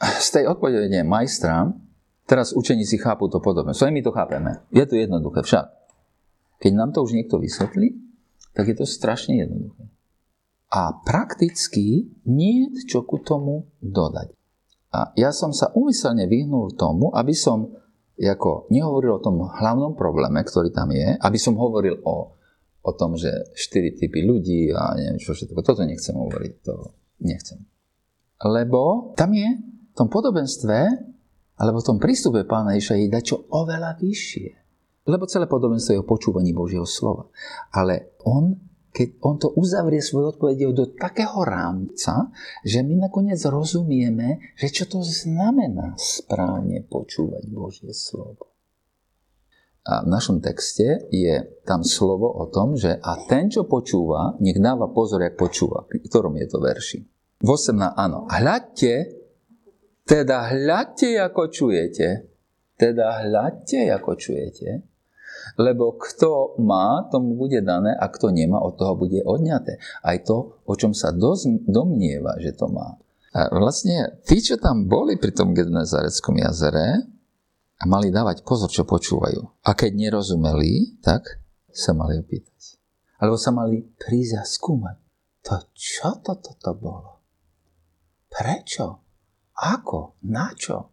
Z 0.00 0.28
tej 0.32 0.44
odpovede 0.48 1.04
majstra 1.04 1.76
teraz 2.24 2.56
učeníci 2.56 2.96
chápu 2.96 3.28
to 3.28 3.42
podobne. 3.44 3.76
Svoje 3.76 3.92
my 3.92 4.00
to 4.00 4.14
chápeme. 4.14 4.64
Je 4.72 4.84
to 4.88 4.96
jednoduché 4.96 5.44
však. 5.44 5.66
Keď 6.60 6.72
nám 6.76 6.90
to 6.92 7.04
už 7.04 7.16
niekto 7.16 7.40
vysvetlí, 7.40 7.96
tak 8.56 8.68
je 8.68 8.76
to 8.76 8.86
strašne 8.88 9.36
jednoduché 9.40 9.90
a 10.70 10.94
prakticky 11.02 12.06
nie 12.30 12.70
čo 12.86 13.02
ku 13.02 13.18
tomu 13.18 13.66
dodať. 13.82 14.30
A 14.94 15.10
ja 15.18 15.34
som 15.34 15.50
sa 15.50 15.74
umyselne 15.74 16.30
vyhnul 16.30 16.78
tomu, 16.78 17.10
aby 17.14 17.34
som 17.34 17.74
ako 18.18 18.70
nehovoril 18.70 19.18
o 19.18 19.22
tom 19.22 19.42
hlavnom 19.42 19.98
probléme, 19.98 20.42
ktorý 20.46 20.70
tam 20.70 20.94
je, 20.94 21.18
aby 21.18 21.38
som 21.38 21.58
hovoril 21.58 21.98
o, 22.06 22.38
o 22.82 22.90
tom, 22.94 23.18
že 23.18 23.30
štyri 23.54 23.98
typy 23.98 24.22
ľudí 24.22 24.70
a 24.70 24.94
neviem 24.94 25.18
čo 25.18 25.34
všetko. 25.34 25.62
Toto 25.62 25.82
nechcem 25.82 26.14
hovoriť, 26.14 26.52
to 26.62 26.74
nechcem. 27.22 27.66
Lebo 28.46 29.14
tam 29.18 29.34
je 29.34 29.58
tom 30.00 30.08
podobenstve, 30.08 30.78
alebo 31.60 31.84
v 31.84 31.88
tom 31.92 31.98
prístupe 32.00 32.48
pána 32.48 32.72
Iša 32.80 32.96
je 32.96 33.12
dať 33.12 33.24
čo 33.24 33.36
oveľa 33.52 34.00
vyššie. 34.00 34.48
Lebo 35.04 35.28
celé 35.28 35.44
podobenstvo 35.44 35.92
je 35.92 36.00
o 36.00 36.08
počúvaní 36.08 36.56
Božieho 36.56 36.88
slova. 36.88 37.28
Ale 37.76 38.16
on 38.24 38.70
keď 38.90 39.08
on 39.22 39.38
to 39.38 39.54
uzavrie 39.54 40.02
svoju 40.02 40.34
odpovedou 40.34 40.74
do 40.74 40.90
takého 40.90 41.46
rámca, 41.46 42.34
že 42.66 42.82
my 42.82 43.06
nakoniec 43.06 43.38
rozumieme, 43.46 44.42
že 44.58 44.66
čo 44.66 44.90
to 44.90 44.98
znamená 45.06 45.94
správne 45.94 46.82
počúvať 46.90 47.46
Božie 47.54 47.94
slovo. 47.94 48.50
A 49.86 50.02
v 50.02 50.10
našom 50.10 50.42
texte 50.42 51.06
je 51.08 51.62
tam 51.62 51.86
slovo 51.86 52.34
o 52.34 52.50
tom, 52.50 52.74
že 52.74 52.98
a 52.98 53.14
ten, 53.30 53.46
čo 53.46 53.62
počúva, 53.64 54.34
nech 54.42 54.58
dáva 54.58 54.90
pozor, 54.90 55.22
jak 55.22 55.38
počúva. 55.38 55.86
V 55.86 56.04
ktorom 56.10 56.34
je 56.42 56.46
to 56.50 56.58
verši? 56.58 56.98
V 57.40 57.48
18, 57.48 57.94
áno. 57.94 58.26
Hľadte, 58.26 59.19
teda 60.10 60.50
hľadte, 60.50 61.14
ako 61.22 61.42
čujete. 61.46 62.26
Teda 62.74 63.22
hľadte, 63.22 63.86
ako 63.94 64.18
čujete 64.18 64.90
lebo 65.58 65.96
kto 65.96 66.60
má, 66.60 67.08
tomu 67.08 67.34
bude 67.34 67.60
dané 67.64 67.94
a 67.96 68.06
kto 68.08 68.30
nemá, 68.30 68.60
od 68.60 68.76
toho 68.76 68.94
bude 68.96 69.20
odňaté. 69.24 69.80
Aj 70.04 70.16
to, 70.22 70.62
o 70.64 70.74
čom 70.76 70.92
sa 70.92 71.14
domnieva, 71.14 72.36
že 72.38 72.54
to 72.54 72.68
má. 72.70 72.98
A 73.30 73.46
vlastne 73.54 74.20
tí, 74.26 74.42
čo 74.42 74.58
tam 74.58 74.90
boli 74.90 75.14
pri 75.14 75.30
tom 75.30 75.54
Genezareckom 75.54 76.34
jazere, 76.42 77.06
mali 77.86 78.10
dávať 78.10 78.42
pozor, 78.42 78.68
čo 78.68 78.82
počúvajú. 78.84 79.64
A 79.64 79.70
keď 79.72 79.96
nerozumeli, 79.96 80.98
tak 81.00 81.38
sa 81.70 81.94
mali 81.94 82.18
opýtať. 82.18 82.76
Alebo 83.22 83.38
sa 83.38 83.54
mali 83.54 83.86
prísť 83.86 84.34
a 84.40 84.44
skúmať. 84.44 84.96
To 85.46 85.56
čo 85.72 86.20
to 86.20 86.36
toto 86.36 86.72
bolo? 86.76 87.22
Prečo? 88.28 89.09
Ako? 89.60 90.16
Na 90.24 90.56
čo? 90.56 90.88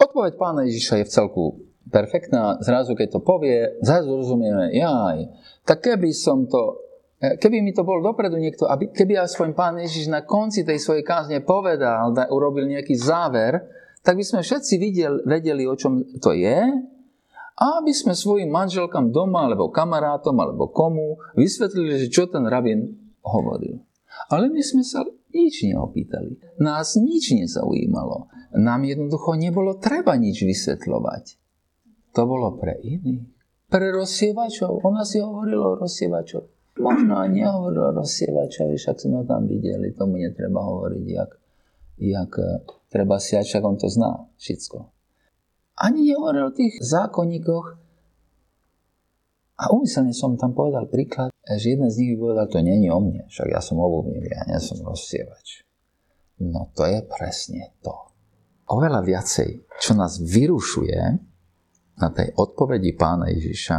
Odpoveď 0.00 0.40
pána 0.40 0.64
Ježiša 0.64 1.04
je 1.04 1.06
v 1.06 1.14
celku 1.14 1.44
perfektná, 1.92 2.56
zrazu 2.64 2.96
keď 2.96 3.18
to 3.18 3.20
povie, 3.20 3.76
zrazu 3.84 4.16
rozumieme, 4.16 4.72
jaj, 4.72 5.28
tak 5.68 5.84
keby 5.84 6.10
som 6.16 6.48
to 6.48 6.80
E, 7.22 7.38
keby 7.38 7.62
mi 7.62 7.70
to 7.70 7.86
bol 7.86 8.02
dopredu 8.02 8.34
niekto, 8.34 8.66
aby, 8.66 8.90
keby 8.90 9.14
aspoň 9.14 9.54
pán 9.54 9.78
Ježiš 9.78 10.10
na 10.10 10.26
konci 10.26 10.66
tej 10.66 10.82
svojej 10.82 11.06
kázne 11.06 11.38
povedal, 11.46 12.10
da, 12.10 12.26
urobil 12.26 12.66
nejaký 12.66 12.98
záver, 12.98 13.62
tak 14.02 14.18
by 14.18 14.26
sme 14.26 14.40
všetci 14.42 14.74
videl, 14.82 15.22
vedeli, 15.22 15.62
o 15.62 15.78
čom 15.78 16.02
to 16.18 16.34
je 16.34 16.58
a 17.52 17.64
aby 17.78 17.94
sme 17.94 18.18
svojim 18.18 18.50
manželkám 18.50 19.14
doma, 19.14 19.46
alebo 19.46 19.70
kamarátom, 19.70 20.34
alebo 20.34 20.66
komu 20.74 21.22
vysvetlili, 21.38 22.02
že 22.02 22.08
čo 22.10 22.26
ten 22.26 22.42
rabin 22.42 22.90
hovoril. 23.22 23.78
Ale 24.26 24.50
my 24.50 24.58
sme 24.58 24.82
sa 24.82 25.06
nič 25.32 25.66
neopýtali. 25.66 26.60
Nás 26.60 26.96
nič 27.00 27.32
nezaujímalo. 27.32 28.28
Nám 28.52 28.84
jednoducho 28.84 29.34
nebolo 29.34 29.80
treba 29.80 30.14
nič 30.20 30.44
vysvetľovať. 30.44 31.24
To 32.12 32.20
bolo 32.28 32.60
pre 32.60 32.76
iných. 32.76 33.24
Pre 33.72 33.88
rozsievačov. 33.88 34.84
On 34.84 35.00
si 35.02 35.24
hovorilo 35.24 35.72
o 35.72 35.78
rozsievačov. 35.80 36.52
Možno 36.80 37.20
ani 37.20 37.44
nehovoril 37.44 37.92
o 37.92 37.96
rozsievačovi, 38.00 38.80
však 38.80 38.96
sme 38.96 39.20
ho 39.20 39.24
tam 39.28 39.44
videli, 39.44 39.92
tomu 39.92 40.16
netreba 40.16 40.64
hovoriť, 40.64 41.04
jak, 41.04 41.30
jak 42.00 42.32
eh, 42.40 42.64
treba 42.88 43.20
siať, 43.20 43.44
však 43.44 43.62
on 43.64 43.76
to 43.76 43.92
zná 43.92 44.28
všetko. 44.40 44.88
Ani 45.76 46.12
nehovoril 46.12 46.48
o 46.48 46.56
tých 46.56 46.80
zákonníkoch. 46.80 47.81
A 49.62 49.70
umyselne 49.70 50.10
som 50.10 50.34
tam 50.34 50.58
povedal 50.58 50.90
príklad, 50.90 51.30
že 51.46 51.78
jeden 51.78 51.86
z 51.86 52.02
nich 52.02 52.18
povedal, 52.18 52.50
to 52.50 52.58
není 52.58 52.90
o 52.90 52.98
mne, 52.98 53.30
však 53.30 53.46
ja 53.46 53.62
som 53.62 53.78
obuvník, 53.78 54.26
ja 54.26 54.42
nie 54.50 54.58
som 54.58 54.82
rozsievač. 54.82 55.62
No 56.42 56.74
to 56.74 56.82
je 56.82 56.98
presne 57.06 57.70
to. 57.78 57.94
Oveľa 58.74 59.06
viacej, 59.06 59.70
čo 59.78 59.94
nás 59.94 60.18
vyrušuje 60.18 61.00
na 62.02 62.08
tej 62.10 62.34
odpovedi 62.34 62.90
pána 62.98 63.30
Ježiša, 63.30 63.78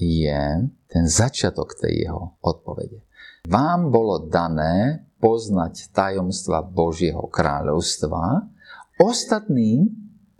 je 0.00 0.66
ten 0.90 1.04
začiatok 1.06 1.78
tej 1.78 2.08
jeho 2.08 2.34
odpovede. 2.42 3.06
Vám 3.46 3.94
bolo 3.94 4.26
dané 4.26 5.06
poznať 5.22 5.94
tajomstva 5.94 6.64
Božieho 6.66 7.28
kráľovstva, 7.30 8.50
ostatným 8.98 9.86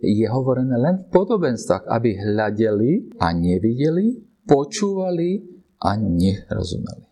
je 0.01 0.25
hovorené 0.25 0.73
len 0.81 0.95
v 0.97 1.05
podobenstvách, 1.13 1.85
aby 1.85 2.17
hľadeli 2.17 3.21
a 3.21 3.29
nevideli, 3.31 4.30
počúvali 4.51 5.39
a 5.79 5.95
nerozumeli. 5.95 7.07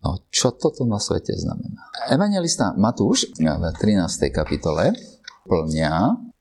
No, 0.00 0.24
čo 0.32 0.56
toto 0.56 0.88
na 0.88 0.96
svete 0.96 1.36
znamená? 1.36 1.92
Evangelista 2.08 2.72
Matúš 2.72 3.28
v 3.36 3.64
13. 3.76 4.32
kapitole 4.32 4.96
plňa 5.44 5.94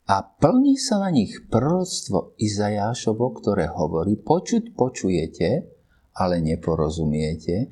a 0.07 0.15
plní 0.23 0.79
sa 0.79 1.03
na 1.03 1.11
nich 1.11 1.35
proroctvo 1.51 2.33
Izajášovo, 2.39 3.27
ktoré 3.43 3.67
hovorí, 3.69 4.15
počuť 4.17 4.73
počujete, 4.73 5.67
ale 6.15 6.39
neporozumiete 6.39 7.69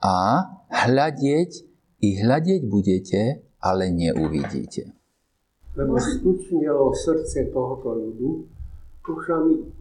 a 0.00 0.46
hľadieť 0.70 1.50
i 1.98 2.08
hľadieť 2.22 2.62
budete, 2.70 3.20
ale 3.58 3.90
neuvidíte. 3.90 4.94
Lebo 5.74 5.98
stučnilo 5.98 6.94
srdce 6.94 7.50
tohoto 7.50 7.90
ľudu, 7.90 8.46
ušami, 9.08 9.77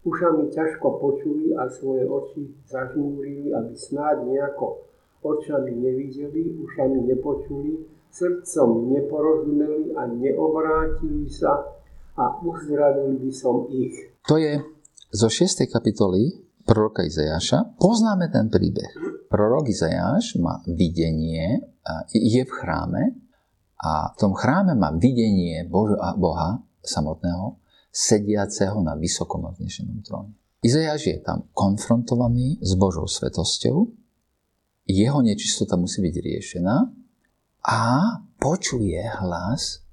ušami 0.00 0.48
ťažko 0.48 0.96
počuli 0.96 1.52
a 1.56 1.68
svoje 1.68 2.08
oči 2.08 2.48
zažmúrili, 2.64 3.52
aby 3.52 3.72
snáď 3.76 4.24
nejako 4.24 4.80
očami 5.20 5.76
nevideli, 5.76 6.56
ušami 6.56 7.04
nepočuli, 7.04 7.84
srdcom 8.10 8.90
neporozumeli 8.90 9.92
a 9.94 10.08
neobrátili 10.08 11.28
sa 11.28 11.76
a 12.16 12.24
uzdravil 12.40 13.20
by 13.20 13.30
som 13.30 13.68
ich. 13.68 13.94
To 14.26 14.40
je 14.40 14.60
zo 15.12 15.28
6. 15.28 15.68
kapitoly 15.68 16.42
proroka 16.64 17.04
Izajáša. 17.04 17.76
Poznáme 17.76 18.32
ten 18.32 18.48
príbeh. 18.48 18.92
Prorok 19.30 19.70
Izajáš 19.70 20.40
má 20.42 20.58
videnie, 20.66 21.62
je 22.10 22.42
v 22.42 22.52
chráme 22.52 23.14
a 23.78 24.10
v 24.12 24.16
tom 24.18 24.32
chráme 24.34 24.74
má 24.74 24.90
videnie 24.96 25.62
Boha 25.70 26.64
samotného, 26.82 27.60
sediaceho 27.90 28.78
na 28.82 28.94
vysokom 28.94 29.50
odnešenom 29.50 30.00
tróne. 30.06 30.34
Izajáš 30.62 31.02
je 31.06 31.18
tam 31.24 31.48
konfrontovaný 31.56 32.60
s 32.62 32.76
Božou 32.78 33.08
svetosťou, 33.08 33.90
jeho 34.90 35.18
nečistota 35.22 35.78
musí 35.78 36.02
byť 36.02 36.14
riešená 36.18 36.76
a 37.64 37.80
počuje 38.42 38.98
hlas, 39.22 39.86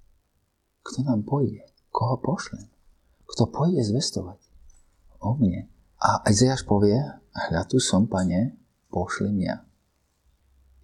kto 0.81 1.05
nám 1.05 1.27
pôjde, 1.27 1.63
koho 1.93 2.17
pošlem, 2.17 2.65
kto 3.27 3.47
pôjde 3.51 3.85
zvestovať 3.85 4.41
o 5.21 5.37
mne. 5.37 5.69
A 6.01 6.25
Izajáš 6.29 6.65
povie, 6.65 6.97
hľa 7.33 7.63
tu 7.69 7.77
som, 7.81 8.09
pane, 8.09 8.57
pošli 8.89 9.33
mňa. 9.33 9.55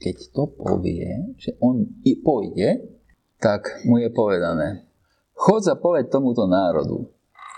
Keď 0.02 0.18
to 0.36 0.44
povie, 0.52 1.38
že 1.40 1.56
on 1.64 1.86
i 2.04 2.18
pôjde, 2.20 2.84
tak 3.40 3.84
mu 3.88 4.00
je 4.00 4.10
povedané, 4.12 4.88
chod 5.34 5.66
a 5.68 5.76
povedť 5.76 6.08
tomuto 6.10 6.46
národu, 6.46 7.10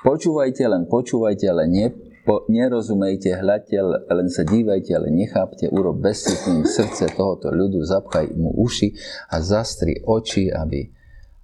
počúvajte, 0.02 0.64
len 0.66 0.84
počúvajte, 0.90 1.46
ale 1.52 1.64
ne, 1.70 1.86
po, 2.26 2.42
nerozumejte, 2.50 3.38
hľadte, 3.38 3.78
len 4.10 4.28
sa 4.34 4.42
dívajte, 4.42 4.92
ale 4.98 5.14
nechápte, 5.14 5.70
urob 5.70 6.02
bezcitným 6.02 6.66
srdce 6.66 7.14
tohoto 7.14 7.54
ľudu, 7.54 7.86
zapchaj 7.86 8.34
mu 8.34 8.50
uši 8.66 8.98
a 9.30 9.38
zastri 9.46 10.02
oči, 10.02 10.50
aby, 10.50 10.90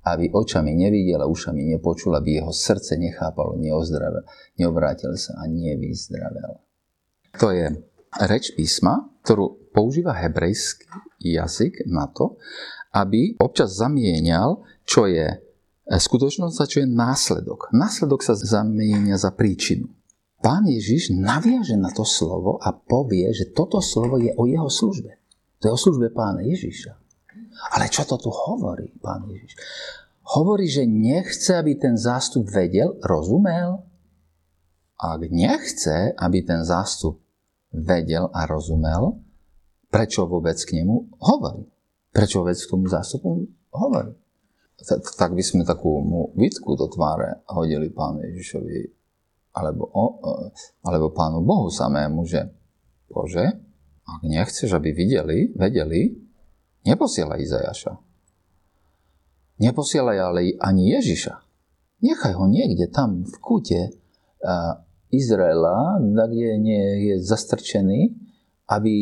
aby 0.10 0.26
očami 0.34 0.74
nevidel 0.74 1.22
ušami 1.22 1.78
nepočul, 1.78 2.18
aby 2.18 2.42
jeho 2.42 2.50
srdce 2.50 2.98
nechápalo, 2.98 3.62
neozdravel, 3.62 4.26
neobrátil 4.58 5.14
sa 5.22 5.38
a 5.38 5.46
nevyzdravel. 5.46 6.58
To 7.38 7.54
je 7.54 7.70
reč 8.26 8.52
písma, 8.58 9.08
ktorú 9.22 9.72
používa 9.72 10.18
hebrejský 10.18 10.90
jazyk 11.22 11.86
na 11.88 12.10
to, 12.10 12.42
aby 12.92 13.38
občas 13.40 13.78
zamienial, 13.78 14.66
čo 14.84 15.08
je 15.08 15.40
skutočnosť 15.88 16.58
a 16.62 16.70
čo 16.70 16.78
je 16.84 16.88
následok. 16.88 17.74
Následok 17.74 18.22
sa 18.22 18.38
zamienia 18.38 19.18
za 19.18 19.34
príčinu. 19.34 19.90
Pán 20.42 20.66
Ježiš 20.66 21.14
naviaže 21.14 21.78
na 21.78 21.94
to 21.94 22.02
slovo 22.02 22.58
a 22.58 22.74
povie, 22.74 23.30
že 23.30 23.54
toto 23.54 23.78
slovo 23.78 24.18
je 24.18 24.34
o 24.34 24.50
jeho 24.50 24.70
službe. 24.70 25.22
To 25.62 25.70
je 25.70 25.74
o 25.74 25.80
službe 25.80 26.10
pána 26.10 26.42
Ježiša. 26.42 26.98
Ale 27.78 27.86
čo 27.94 28.02
to 28.10 28.18
tu 28.18 28.34
hovorí 28.34 28.90
pán 28.98 29.30
Ježiš? 29.30 29.54
Hovorí, 30.34 30.66
že 30.66 30.90
nechce, 30.90 31.54
aby 31.54 31.78
ten 31.78 31.94
zástup 31.94 32.50
vedel, 32.50 32.98
rozumel. 33.06 33.86
Ak 34.98 35.22
nechce, 35.30 36.18
aby 36.18 36.42
ten 36.42 36.66
zástup 36.66 37.22
vedel 37.70 38.30
a 38.34 38.50
rozumel, 38.50 39.22
prečo 39.94 40.26
vôbec 40.26 40.58
k 40.58 40.82
nemu 40.82 41.22
hovorí? 41.22 41.70
Prečo 42.10 42.42
vôbec 42.42 42.58
k 42.58 42.70
tomu 42.70 42.90
zástupu 42.90 43.46
hovorí? 43.70 44.18
Tak 44.88 45.32
by 45.38 45.44
sme 45.46 45.62
takú 45.68 46.02
mu 46.02 46.34
výtku 46.34 46.74
do 46.74 46.90
tváre 46.90 47.46
hodili 47.50 47.94
pánu 47.94 48.26
Ježišovi 48.26 49.02
alebo, 49.52 49.84
o, 49.92 50.06
alebo 50.88 51.12
Pánu 51.12 51.44
Bohu 51.44 51.68
samému, 51.68 52.24
že 52.24 52.48
Bože, 53.12 53.52
ak 54.08 54.24
nechceš, 54.24 54.72
aby 54.72 54.96
videli, 54.96 55.52
vedeli, 55.52 56.16
neposielaj 56.88 57.40
Izajaša. 57.44 57.94
Neposielaj 59.60 60.18
ale 60.18 60.56
ani 60.58 60.96
Ježiša. 60.96 61.36
Nechaj 62.02 62.34
ho 62.34 62.48
niekde 62.50 62.90
tam 62.90 63.28
v 63.28 63.36
kúte 63.38 63.94
Izraela, 65.12 66.02
kde 66.02 66.58
nie 66.58 67.12
je 67.12 67.16
zastrčený, 67.22 68.16
aby, 68.72 68.96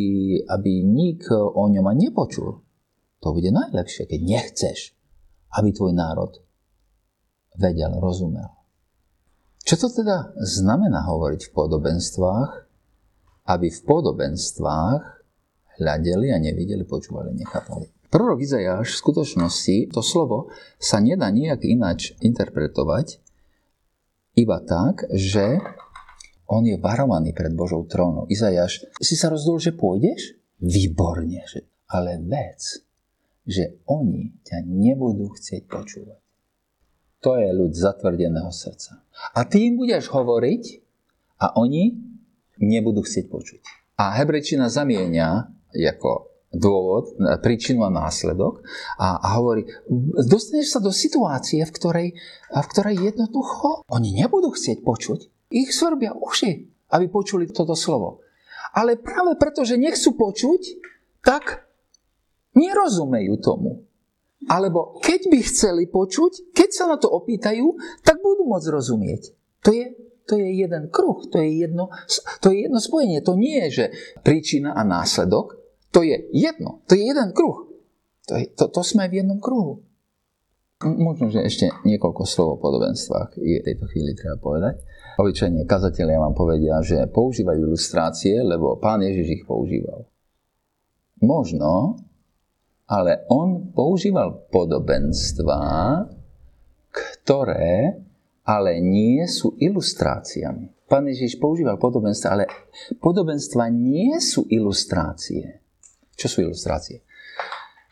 aby 0.50 0.72
nik 0.84 1.24
o 1.32 1.64
ňom 1.70 1.88
nepočul. 1.96 2.60
To 3.22 3.28
bude 3.32 3.54
najlepšie, 3.54 4.10
keď 4.10 4.20
nechceš, 4.20 4.99
aby 5.58 5.70
tvoj 5.74 5.94
národ 5.96 6.38
vedel, 7.58 7.92
rozumel. 7.98 8.50
Čo 9.66 9.86
to 9.86 10.02
teda 10.02 10.34
znamená 10.42 11.06
hovoriť 11.06 11.50
v 11.50 11.54
podobenstvách? 11.54 12.52
Aby 13.50 13.74
v 13.74 13.82
podobenstvách 13.82 15.02
hľadeli 15.82 16.30
a 16.30 16.38
nevideli, 16.38 16.86
počúvali, 16.86 17.34
nechápali. 17.34 17.90
Prorok 18.10 18.42
Izajáš 18.42 18.98
v 18.98 19.02
skutočnosti 19.06 19.76
to 19.94 20.02
slovo 20.02 20.50
sa 20.82 20.98
nedá 20.98 21.30
nejak 21.30 21.62
ináč 21.66 22.18
interpretovať, 22.22 23.22
iba 24.34 24.58
tak, 24.66 25.06
že 25.14 25.62
on 26.50 26.66
je 26.66 26.82
varovaný 26.82 27.38
pred 27.38 27.54
Božou 27.54 27.86
trónou. 27.86 28.26
Izajáš, 28.26 28.90
si 28.98 29.14
sa 29.14 29.30
rozhodol, 29.30 29.62
že 29.62 29.78
pôjdeš? 29.78 30.42
Výborne, 30.58 31.46
že, 31.46 31.70
ale 31.86 32.18
vec, 32.26 32.82
že 33.50 33.82
oni 33.90 34.38
ťa 34.46 34.62
nebudú 34.70 35.34
chcieť 35.34 35.66
počúvať. 35.66 36.22
To 37.26 37.36
je 37.36 37.50
ľud 37.50 37.74
zatvrdeného 37.74 38.54
srdca. 38.54 39.02
A 39.34 39.44
ty 39.50 39.66
im 39.68 39.76
budeš 39.76 40.08
hovoriť 40.14 40.64
a 41.42 41.58
oni 41.58 41.98
nebudú 42.62 43.02
chcieť 43.04 43.26
počuť. 43.28 43.62
A 44.00 44.16
hebrejčina 44.22 44.70
zamienia 44.70 45.50
ako 45.74 46.30
dôvod, 46.50 47.14
príčinu 47.46 47.86
a 47.86 47.94
následok 47.94 48.66
a, 48.98 49.22
a 49.22 49.28
hovorí, 49.38 49.70
dostaneš 50.26 50.78
sa 50.78 50.80
do 50.82 50.90
situácie, 50.90 51.62
v 51.62 51.72
ktorej, 51.74 52.08
v 52.50 52.68
ktorej 52.74 53.14
jednoducho 53.14 53.86
oni 53.86 54.18
nebudú 54.18 54.54
chcieť 54.54 54.82
počuť. 54.82 55.20
Ich 55.54 55.74
svrbia 55.74 56.14
uši, 56.18 56.70
aby 56.90 57.06
počuli 57.10 57.50
toto 57.50 57.78
slovo. 57.78 58.26
ale 58.74 58.98
práve 58.98 59.38
preto, 59.38 59.62
že 59.66 59.78
nechcú 59.78 60.14
počuť, 60.18 60.62
tak 61.22 61.69
nerozumejú 62.60 63.40
tomu. 63.40 63.88
Alebo 64.48 65.00
keď 65.00 65.32
by 65.32 65.40
chceli 65.44 65.84
počuť, 65.88 66.56
keď 66.56 66.70
sa 66.72 66.86
na 66.88 66.96
to 67.00 67.12
opýtajú, 67.12 67.76
tak 68.04 68.24
budú 68.24 68.48
môcť 68.48 68.68
rozumieť. 68.72 69.36
To 69.68 69.76
je, 69.76 69.92
to 70.24 70.40
je 70.40 70.48
jeden 70.64 70.88
kruh, 70.88 71.20
to 71.28 71.44
je, 71.44 71.68
jedno, 71.68 71.92
to 72.40 72.56
je 72.56 72.68
jedno 72.68 72.80
spojenie. 72.80 73.20
To 73.24 73.36
nie 73.36 73.60
je, 73.68 73.70
že 73.72 73.86
príčina 74.24 74.72
a 74.72 74.88
následok, 74.88 75.60
to 75.92 76.08
je 76.08 76.16
jedno, 76.32 76.84
to 76.88 76.96
je 76.96 77.04
jeden 77.04 77.36
kruh. 77.36 77.68
To, 78.32 78.38
je, 78.40 78.46
to, 78.56 78.72
to 78.72 78.82
sme 78.86 79.10
v 79.10 79.26
jednom 79.26 79.42
kruhu. 79.42 79.84
Možno, 80.80 81.28
že 81.28 81.44
ešte 81.44 81.68
niekoľko 81.84 82.24
slov 82.24 82.48
o 82.56 82.62
podobenstvách 82.64 83.36
je 83.36 83.60
v 83.60 83.68
tejto 83.68 83.92
chvíli 83.92 84.16
treba 84.16 84.40
povedať. 84.40 84.80
Obyčajne 85.20 85.68
kazatelia 85.68 86.16
vám 86.16 86.32
povedia, 86.32 86.80
že 86.80 87.04
používajú 87.12 87.68
ilustrácie, 87.68 88.40
lebo 88.40 88.80
pán 88.80 89.04
Ježiš 89.04 89.28
ich 89.28 89.44
používal. 89.44 90.08
Možno, 91.20 92.00
ale 92.90 93.30
on 93.30 93.70
používal 93.70 94.50
podobenstva, 94.50 95.62
ktoré 96.90 98.02
ale 98.42 98.82
nie 98.82 99.22
sú 99.30 99.54
ilustráciami. 99.62 100.90
Pán 100.90 101.06
Ježiš 101.06 101.38
používal 101.38 101.78
podobenstva, 101.78 102.34
ale 102.34 102.50
podobenstva 102.98 103.70
nie 103.70 104.18
sú 104.18 104.50
ilustrácie. 104.50 105.62
Čo 106.18 106.28
sú 106.28 106.38
ilustrácie? 106.42 107.06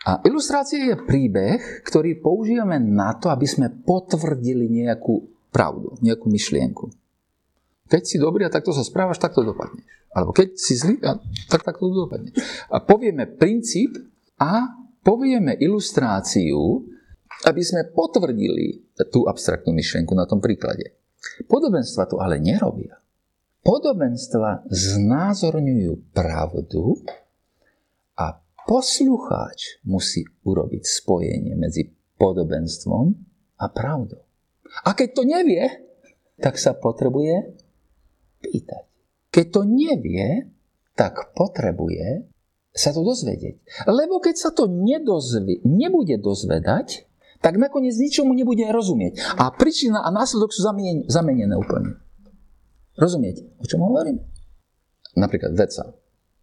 A 0.09 0.17
ilustrácia 0.25 0.81
je 0.81 0.97
príbeh, 0.97 1.85
ktorý 1.85 2.17
používame 2.17 2.81
na 2.81 3.13
to, 3.13 3.29
aby 3.29 3.45
sme 3.45 3.69
potvrdili 3.69 4.65
nejakú 4.65 5.29
pravdu, 5.53 5.93
nejakú 6.01 6.25
myšlienku. 6.25 6.89
Keď 7.85 8.01
si 8.01 8.17
dobrý 8.17 8.49
a 8.49 8.51
takto 8.51 8.73
sa 8.73 8.81
správaš, 8.81 9.21
tak 9.21 9.37
to 9.37 9.45
dopadneš. 9.45 9.85
Alebo 10.09 10.33
keď 10.33 10.57
si 10.57 10.73
zlý, 10.73 10.97
a 11.05 11.21
tak 11.53 11.61
takto 11.61 11.85
dopadneš. 11.93 12.33
A 12.73 12.81
povieme 12.81 13.29
princíp 13.29 13.93
a 14.41 14.86
povieme 15.07 15.55
ilustráciu, 15.55 16.83
aby 17.47 17.61
sme 17.63 17.87
potvrdili 17.95 18.91
tú 19.07 19.23
abstraktnú 19.23 19.71
myšlienku 19.71 20.11
na 20.11 20.27
tom 20.27 20.43
príklade. 20.43 20.99
Podobenstva 21.47 22.11
to 22.11 22.19
ale 22.19 22.43
nerobia. 22.43 22.99
Podobenstva 23.63 24.67
znázorňujú 24.67 26.11
pravdu 26.11 26.99
a 28.19 28.43
Poslucháč 28.67 29.79
musí 29.87 30.27
urobiť 30.43 30.83
spojenie 30.83 31.55
medzi 31.55 31.87
podobenstvom 32.19 33.15
a 33.63 33.65
pravdou. 33.71 34.27
A 34.83 34.91
keď 34.91 35.09
to 35.15 35.23
nevie, 35.23 35.63
tak 36.35 36.59
sa 36.59 36.75
potrebuje 36.75 37.55
pýtať. 38.43 38.83
Keď 39.31 39.45
to 39.55 39.61
nevie, 39.63 40.51
tak 40.99 41.31
potrebuje 41.31 42.27
sa 42.77 42.93
to 42.93 43.01
dozvedieť. 43.01 43.89
Lebo 43.89 44.21
keď 44.21 44.35
sa 44.37 44.49
to 44.53 44.69
nedozvie, 44.69 45.65
nebude 45.65 46.21
dozvedať, 46.21 47.09
tak 47.41 47.57
nakoniec 47.57 47.97
ničomu 47.97 48.37
nebude 48.37 48.65
rozumieť. 48.69 49.41
A 49.41 49.49
príčina 49.49 50.05
a 50.05 50.09
následok 50.13 50.53
sú 50.53 50.61
zamenené 51.09 51.55
úplne. 51.57 51.97
Rozumiete, 52.97 53.49
o 53.57 53.65
čom 53.65 53.81
hovorím? 53.81 54.21
Napríklad 55.17 55.53
veca 55.57 55.97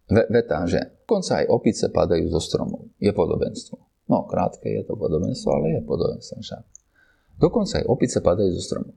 veta, 0.09 0.57
že 0.69 1.01
dokonca 1.05 1.41
aj 1.41 1.45
opice 1.49 1.85
padajú 1.89 2.29
zo 2.29 2.41
stromov. 2.41 2.93
Je 3.01 3.09
podobenstvo. 3.09 3.75
No, 4.05 4.29
krátke 4.29 4.69
je 4.69 4.85
to 4.85 4.93
podobenstvo, 4.93 5.49
ale 5.49 5.81
je 5.81 5.81
podobenstvo 5.81 6.37
však. 6.45 6.63
Dokonca 7.41 7.81
aj 7.81 7.85
opice 7.89 8.17
padajú 8.21 8.51
zo 8.53 8.63
stromov. 8.63 8.93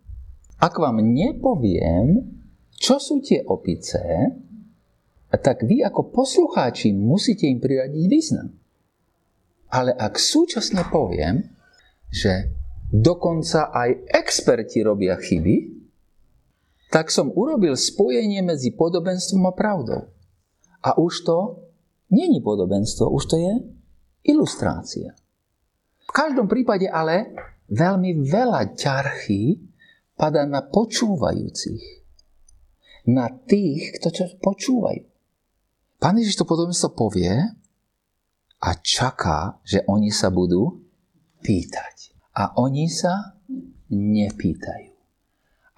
Ak 0.61 0.77
vám 0.77 1.01
nepoviem, 1.01 2.29
čo 2.77 3.01
sú 3.01 3.24
tie 3.24 3.40
opice, 3.46 4.01
tak 5.37 5.61
vy 5.69 5.85
ako 5.85 6.09
poslucháči 6.09 6.97
musíte 6.97 7.45
im 7.45 7.61
priradiť 7.61 8.05
význam. 8.09 8.49
Ale 9.69 9.93
ak 9.93 10.17
súčasne 10.17 10.88
poviem, 10.88 11.45
že 12.09 12.49
dokonca 12.88 13.69
aj 13.69 14.09
experti 14.09 14.81
robia 14.81 15.21
chyby, 15.21 15.77
tak 16.88 17.12
som 17.12 17.29
urobil 17.37 17.77
spojenie 17.77 18.41
medzi 18.41 18.73
podobenstvom 18.73 19.45
a 19.45 19.53
pravdou. 19.53 20.09
A 20.81 20.97
už 20.97 21.29
to 21.29 21.69
není 22.09 22.41
podobenstvo, 22.41 23.12
už 23.12 23.25
to 23.29 23.37
je 23.37 23.53
ilustrácia. 24.33 25.12
V 26.09 26.11
každom 26.17 26.49
prípade 26.49 26.88
ale 26.88 27.37
veľmi 27.69 28.25
veľa 28.25 28.73
ťarchy 28.73 29.61
padá 30.17 30.49
na 30.49 30.64
počúvajúcich. 30.64 32.01
Na 33.12 33.29
tých, 33.29 34.01
kto 34.01 34.09
čo 34.09 34.25
počúvajú. 34.41 35.08
Pán 35.98 36.14
Ježiš 36.18 36.38
to 36.38 36.46
podobenstvo 36.46 36.94
povie 36.94 37.30
a 38.62 38.70
čaká, 38.78 39.58
že 39.66 39.82
oni 39.90 40.14
sa 40.14 40.30
budú 40.30 40.78
pýtať. 41.42 42.14
A 42.38 42.54
oni 42.54 42.87
sa 42.87 43.38
nepýtajú. 43.90 44.94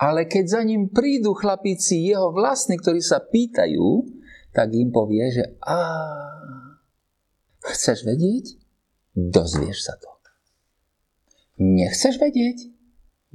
Ale 0.00 0.24
keď 0.24 0.44
za 0.48 0.62
ním 0.64 0.88
prídu 0.88 1.36
chlapíci 1.36 2.08
jeho 2.08 2.32
vlastní, 2.32 2.80
ktorí 2.80 3.04
sa 3.04 3.20
pýtajú, 3.20 4.04
tak 4.52 4.72
im 4.72 4.92
povie, 4.92 5.28
že 5.28 5.44
a 5.64 5.76
chceš 7.72 8.08
vedieť? 8.08 8.56
Dozvieš 9.12 9.88
sa 9.88 9.96
to. 10.00 10.10
Nechceš 11.60 12.16
vedieť? 12.16 12.72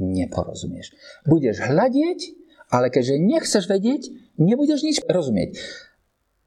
Neporozumieš. 0.01 0.97
Budeš 1.29 1.61
hľadieť, 1.61 2.33
ale 2.73 2.89
keďže 2.89 3.21
nechceš 3.21 3.69
vedieť, 3.69 4.09
nebudeš 4.41 4.81
nič 4.81 4.97
rozumieť. 5.05 5.61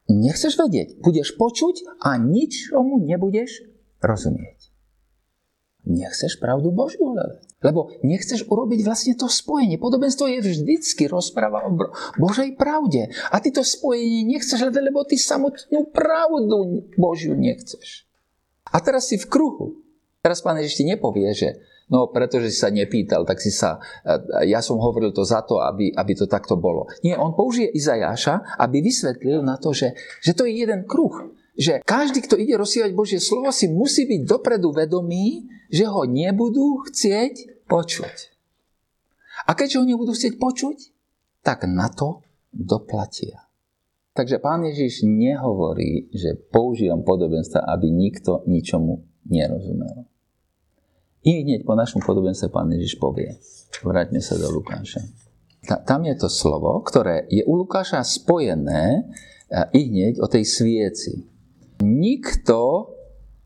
Nechceš 0.08 0.56
vedieť, 0.56 1.04
budeš 1.04 1.36
počuť 1.36 2.00
a 2.00 2.16
ničomu 2.16 3.04
nebudeš 3.04 3.64
rozumieť 4.00 4.58
nechceš 5.88 6.36
pravdu 6.36 6.68
Božiu 6.70 7.16
hľadať. 7.16 7.64
Lebo 7.64 7.90
nechceš 8.04 8.46
urobiť 8.46 8.84
vlastne 8.84 9.16
to 9.16 9.26
spojenie. 9.26 9.80
Podobenstvo 9.80 10.28
je 10.28 10.44
vždycky 10.44 11.08
rozpráva 11.08 11.64
o 11.66 11.74
Božej 12.20 12.54
pravde. 12.54 13.10
A 13.32 13.40
ty 13.40 13.50
to 13.50 13.64
spojenie 13.64 14.28
nechceš 14.28 14.62
hľadať, 14.62 14.84
lebo 14.84 15.02
ty 15.08 15.16
samotnú 15.18 15.88
pravdu 15.90 16.86
Božiu 16.94 17.34
nechceš. 17.34 18.06
A 18.68 18.78
teraz 18.84 19.08
si 19.10 19.16
v 19.16 19.26
kruhu. 19.26 19.80
Teraz 20.20 20.44
pán 20.44 20.60
Ježiš 20.60 20.84
ti 20.84 20.84
nepovie, 20.84 21.32
že 21.32 21.58
no 21.88 22.12
pretože 22.12 22.52
si 22.52 22.58
sa 22.60 22.72
nepýtal, 22.72 23.24
tak 23.24 23.40
si 23.40 23.52
sa, 23.52 23.80
ja 24.44 24.60
som 24.64 24.80
hovoril 24.80 25.12
to 25.12 25.24
za 25.24 25.44
to, 25.44 25.60
aby, 25.60 25.92
aby 25.92 26.12
to 26.16 26.28
takto 26.28 26.56
bolo. 26.56 26.88
Nie, 27.04 27.16
on 27.16 27.32
použije 27.36 27.72
Izajáša, 27.72 28.60
aby 28.60 28.80
vysvetlil 28.84 29.44
na 29.44 29.56
to, 29.56 29.76
že, 29.76 29.96
že 30.24 30.32
to 30.32 30.44
je 30.48 30.64
jeden 30.64 30.84
kruh 30.84 31.38
že 31.58 31.82
každý, 31.82 32.22
kto 32.22 32.38
ide 32.38 32.54
rozsievať 32.54 32.94
Božie 32.94 33.18
slovo, 33.18 33.50
si 33.50 33.66
musí 33.66 34.06
byť 34.06 34.22
dopredu 34.30 34.70
vedomý, 34.70 35.50
že 35.66 35.90
ho 35.90 36.06
nebudú 36.06 36.86
chcieť 36.86 37.66
počuť. 37.66 38.16
A 39.50 39.58
keďže 39.58 39.82
ho 39.82 39.84
nebudú 39.84 40.14
chcieť 40.14 40.38
počuť, 40.38 40.94
tak 41.42 41.66
na 41.66 41.90
to 41.90 42.22
doplatia. 42.54 43.50
Takže 44.14 44.42
pán 44.42 44.66
Ježiš 44.66 45.06
nehovorí, 45.06 46.10
že 46.10 46.34
používam 46.34 47.06
podobenstva, 47.06 47.62
aby 47.74 47.90
nikto 47.90 48.42
ničomu 48.50 49.06
nerozumel. 49.30 50.07
I 51.26 51.42
hneď 51.42 51.66
po 51.66 51.74
našom 51.74 52.02
podobenstve 52.02 52.50
pán 52.50 52.70
Ježiš 52.70 52.98
povie. 52.98 53.38
Vráťme 53.82 54.22
sa 54.22 54.38
do 54.38 54.50
Lukáša. 54.54 55.02
Tam 55.84 56.06
je 56.06 56.14
to 56.16 56.30
slovo, 56.30 56.80
ktoré 56.86 57.26
je 57.28 57.44
u 57.44 57.58
Lukáša 57.58 58.00
spojené 58.06 59.04
i 59.74 59.80
hneď 59.90 60.22
o 60.22 60.26
tej 60.30 60.46
svieci. 60.46 61.26
Nikto, 61.82 62.90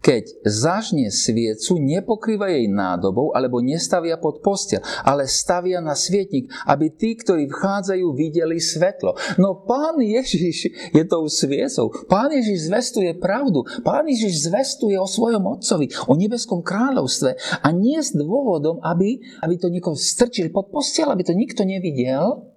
keď 0.02 0.42
zažne 0.42 1.08
sviecu, 1.14 1.78
nepokrýva 1.78 2.50
jej 2.50 2.66
nádobou 2.66 3.30
alebo 3.32 3.62
nestavia 3.62 4.18
pod 4.18 4.42
postel, 4.42 4.82
ale 5.06 5.30
stavia 5.30 5.78
na 5.78 5.94
svietnik, 5.94 6.50
aby 6.66 6.90
tí, 6.90 7.14
ktorí 7.14 7.46
vchádzajú, 7.46 8.06
videli 8.18 8.58
svetlo. 8.58 9.14
No 9.38 9.62
pán 9.62 10.02
Ježiš 10.02 10.74
je 10.90 11.02
tou 11.06 11.30
sviecou. 11.30 11.94
Pán 12.10 12.34
Ježiš 12.34 12.66
zvestuje 12.66 13.14
pravdu. 13.16 13.62
Pán 13.86 14.10
Ježiš 14.10 14.50
zvestuje 14.50 14.98
o 14.98 15.06
svojom 15.06 15.46
otcovi, 15.46 15.86
o 16.10 16.18
nebeskom 16.18 16.66
kráľovstve 16.66 17.62
a 17.62 17.68
nie 17.70 18.02
s 18.02 18.10
dôvodom, 18.12 18.82
aby, 18.82 19.22
aby 19.38 19.54
to 19.54 19.70
niekoho 19.70 19.94
strčil 19.94 20.50
pod 20.50 20.74
postel, 20.74 21.08
aby 21.14 21.22
to 21.22 21.32
nikto 21.32 21.62
nevidel. 21.62 22.50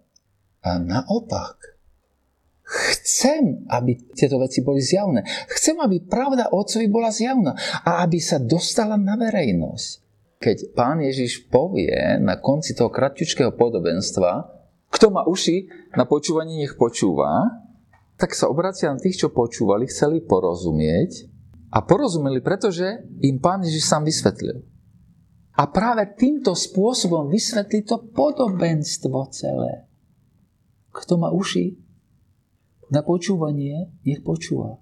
A 0.66 0.82
naopak, 0.82 1.75
Chcem, 2.66 3.62
aby 3.70 3.94
tieto 4.18 4.42
veci 4.42 4.66
boli 4.66 4.82
zjavné. 4.82 5.22
Chcem, 5.54 5.78
aby 5.78 6.02
pravda 6.02 6.50
Otcovi 6.50 6.90
bola 6.90 7.14
zjavná 7.14 7.54
a 7.86 8.02
aby 8.02 8.18
sa 8.18 8.42
dostala 8.42 8.98
na 8.98 9.14
verejnosť. 9.14 9.90
Keď 10.42 10.58
pán 10.74 10.98
Ježiš 10.98 11.46
povie 11.46 11.94
na 12.18 12.42
konci 12.42 12.74
toho 12.74 12.90
kratučkého 12.90 13.54
podobenstva, 13.54 14.50
kto 14.90 15.14
má 15.14 15.30
uši 15.30 15.70
na 15.94 16.10
počúvanie, 16.10 16.66
nech 16.66 16.74
počúva, 16.74 17.30
tak 18.18 18.34
sa 18.34 18.50
obracia 18.50 18.90
na 18.90 18.98
tých, 18.98 19.22
čo 19.22 19.30
počúvali, 19.30 19.86
chceli 19.86 20.26
porozumieť 20.26 21.30
a 21.70 21.86
porozumeli, 21.86 22.42
pretože 22.42 23.06
im 23.22 23.38
pán 23.38 23.62
Ježiš 23.62 23.86
sám 23.86 24.10
vysvetlil. 24.10 24.66
A 25.56 25.70
práve 25.70 26.04
týmto 26.18 26.52
spôsobom 26.52 27.30
vysvetlí 27.32 27.88
to 27.88 28.10
podobenstvo 28.12 29.32
celé. 29.32 29.88
Kto 30.92 31.20
má 31.20 31.32
uši, 31.32 31.85
na 32.96 33.04
počúvanie, 33.04 33.92
nech 34.08 34.24
počúva. 34.24 34.80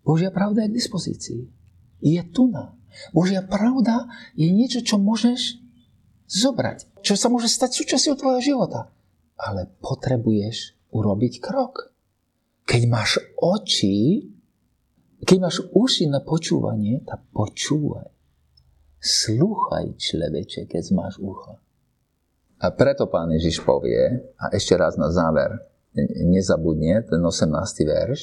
Božia 0.00 0.32
pravda 0.32 0.64
je 0.64 0.72
k 0.72 0.78
dispozícii. 0.80 1.42
Je 2.00 2.22
tu 2.32 2.48
na. 2.48 2.72
Božia 3.12 3.44
pravda 3.44 4.08
je 4.32 4.48
niečo, 4.48 4.80
čo 4.80 4.96
môžeš 4.96 5.60
zobrať. 6.24 7.04
Čo 7.04 7.20
sa 7.20 7.28
môže 7.28 7.52
stať 7.52 7.76
súčasťou 7.76 8.14
tvojho 8.16 8.40
života. 8.40 8.88
Ale 9.36 9.68
potrebuješ 9.84 10.88
urobiť 10.96 11.44
krok. 11.44 11.92
Keď 12.64 12.82
máš 12.88 13.20
oči, 13.36 14.32
keď 15.20 15.36
máš 15.42 15.60
uši 15.76 16.08
na 16.08 16.24
počúvanie, 16.24 17.04
tak 17.04 17.28
počúvaj. 17.36 18.08
Slúchaj, 18.96 20.00
človeče, 20.00 20.64
keď 20.66 20.84
máš 20.96 21.20
ucha. 21.20 21.60
A 22.56 22.72
preto 22.72 23.04
pán 23.12 23.28
Ježiš 23.36 23.60
povie, 23.60 24.32
a 24.40 24.44
ešte 24.56 24.72
raz 24.80 24.96
na 24.96 25.12
záver, 25.12 25.60
nezabudne 26.28 27.02
ten 27.08 27.20
18. 27.24 27.48
verš, 27.88 28.20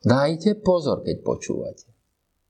dajte 0.00 0.56
pozor, 0.64 1.04
keď 1.04 1.16
počúvate. 1.20 1.88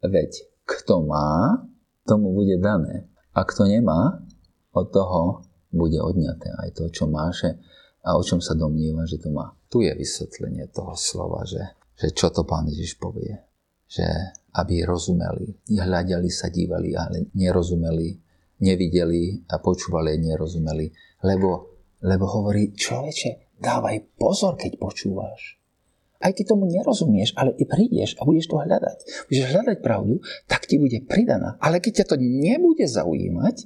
Veď 0.01 0.47
kto 0.65 1.03
má, 1.03 1.67
tomu 2.07 2.33
bude 2.33 2.57
dané. 2.63 3.11
A 3.35 3.43
kto 3.43 3.67
nemá, 3.67 4.23
od 4.71 4.87
toho 4.91 5.43
bude 5.71 5.99
odňaté 5.99 6.51
aj 6.67 6.69
to, 6.79 6.85
čo 6.91 7.07
máše 7.07 7.59
a 8.07 8.17
o 8.17 8.23
čom 8.23 8.41
sa 8.43 8.55
domnieva, 8.55 9.07
že 9.07 9.21
to 9.21 9.31
má. 9.31 9.55
Tu 9.71 9.87
je 9.87 9.93
vysvetlenie 9.95 10.71
toho 10.71 10.95
slova, 10.97 11.47
že, 11.47 11.63
že 11.95 12.11
čo 12.15 12.31
to 12.31 12.47
pán 12.47 12.67
Ježiš 12.67 12.99
povie. 12.99 13.35
Že 13.91 14.07
aby 14.51 14.83
rozumeli, 14.83 15.47
hľadali 15.71 16.31
sa, 16.31 16.51
dívali, 16.51 16.95
ale 16.95 17.31
nerozumeli, 17.39 18.19
nevideli 18.67 19.47
a 19.47 19.63
počúvali 19.63 20.19
nerozumeli. 20.19 20.91
Lebo, 21.23 21.79
lebo 22.03 22.25
hovorí, 22.27 22.75
človeče, 22.75 23.50
dávaj 23.61 24.17
pozor, 24.17 24.57
keď 24.57 24.81
počúvaš. 24.81 25.61
Aj 26.21 26.37
ty 26.37 26.45
tomu 26.45 26.69
nerozumieš, 26.69 27.33
ale 27.33 27.57
i 27.57 27.65
prídeš 27.65 28.13
a 28.21 28.29
budeš 28.29 28.53
to 28.53 28.61
hľadať. 28.61 29.29
Budeš 29.33 29.47
hľadať 29.57 29.77
pravdu, 29.81 30.21
tak 30.45 30.69
ti 30.69 30.77
bude 30.77 31.01
pridaná. 31.09 31.57
Ale 31.65 31.81
keď 31.81 32.05
ťa 32.05 32.07
to 32.13 32.17
nebude 32.21 32.85
zaujímať, 32.85 33.57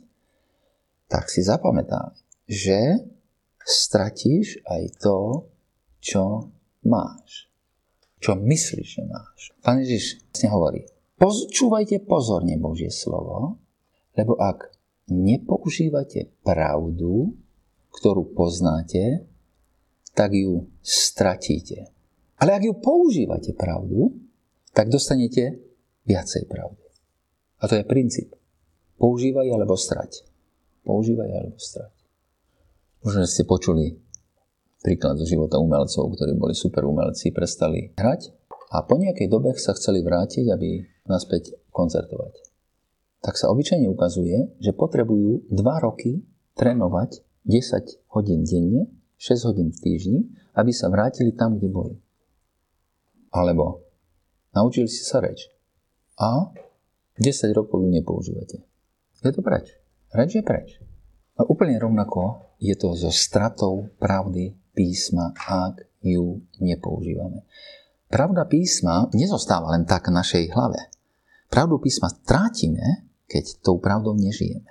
tak 1.11 1.27
si 1.31 1.43
zapamätaj, 1.43 2.15
že 2.47 3.03
stratíš 3.67 4.63
aj 4.71 4.83
to, 5.03 5.51
čo 5.99 6.55
máš. 6.87 7.51
Čo 8.23 8.39
myslíš, 8.39 8.87
že 8.87 9.03
máš. 9.03 9.51
Pán 9.61 9.83
Ježiš 9.83 10.23
vlastne 10.31 10.49
hovorí, 10.55 10.81
počúvajte 11.19 12.07
pozorne 12.07 12.55
Božie 12.61 12.95
slovo, 12.95 13.59
lebo 14.15 14.39
ak 14.39 14.71
nepoužívate 15.11 16.33
pravdu, 16.47 17.35
ktorú 17.93 18.31
poznáte, 18.33 19.27
tak 20.15 20.31
ju 20.33 20.71
stratíte. 20.81 21.91
Ale 22.39 22.55
ak 22.55 22.63
ju 22.63 22.75
používate 22.79 23.55
pravdu, 23.55 24.15
tak 24.75 24.91
dostanete 24.91 25.59
viacej 26.07 26.47
pravdy. 26.47 26.87
A 27.63 27.71
to 27.71 27.79
je 27.79 27.85
princíp. 27.87 28.35
Používaj 28.99 29.47
alebo 29.51 29.75
strať. 29.75 30.27
Používaj 30.87 31.31
alebo 31.31 31.59
strať. 31.59 31.93
Možno 33.05 33.27
ste 33.29 33.45
počuli 33.45 34.01
príklad 34.85 35.17
zo 35.17 35.27
života 35.29 35.57
umelcov, 35.57 36.13
ktorí 36.13 36.37
boli 36.37 36.53
super 36.53 36.85
umelci, 36.85 37.33
prestali 37.33 37.93
hrať 37.97 38.33
a 38.73 38.85
po 38.85 39.01
nejakej 39.01 39.29
dobe 39.33 39.57
sa 39.57 39.73
chceli 39.73 40.05
vrátiť, 40.05 40.51
aby 40.53 40.85
naspäť 41.09 41.57
koncertovať. 41.73 42.35
Tak 43.25 43.41
sa 43.41 43.49
obyčajne 43.49 43.89
ukazuje, 43.89 44.61
že 44.61 44.77
potrebujú 44.77 45.49
2 45.49 45.87
roky 45.87 46.21
trénovať 46.61 47.25
10 47.49 48.13
hodín 48.13 48.45
denne, 48.45 48.93
6 49.19 49.49
hodín 49.51 49.69
v 49.71 49.79
týždni, 49.81 50.21
aby 50.55 50.71
sa 50.71 50.91
vrátili 50.91 51.35
tam, 51.35 51.59
kde 51.59 51.69
boli. 51.71 51.97
Alebo 53.35 53.83
naučili 54.55 54.87
si 54.87 55.03
sa 55.03 55.19
reč. 55.19 55.51
A 56.19 56.51
10 57.19 57.51
rokov 57.55 57.83
ju 57.83 57.91
nepoužívate. 57.91 58.63
Je 59.25 59.33
to 59.33 59.43
preč. 59.43 59.75
Reč 60.15 60.39
je 60.39 60.43
preč. 60.45 60.79
A 61.35 61.43
úplne 61.47 61.75
rovnako 61.81 62.55
je 62.63 62.75
to 62.79 62.95
so 62.95 63.11
stratou 63.11 63.91
pravdy 63.99 64.55
písma, 64.75 65.35
ak 65.35 65.83
ju 66.03 66.43
nepoužívame. 66.63 67.43
Pravda 68.07 68.47
písma 68.47 69.11
nezostáva 69.11 69.75
len 69.75 69.83
tak 69.89 70.07
v 70.07 70.15
našej 70.15 70.45
hlave. 70.55 70.79
Pravdu 71.51 71.83
písma 71.83 72.11
strátime, 72.11 73.11
keď 73.27 73.59
tou 73.65 73.83
pravdou 73.83 74.15
nežijeme. 74.15 74.71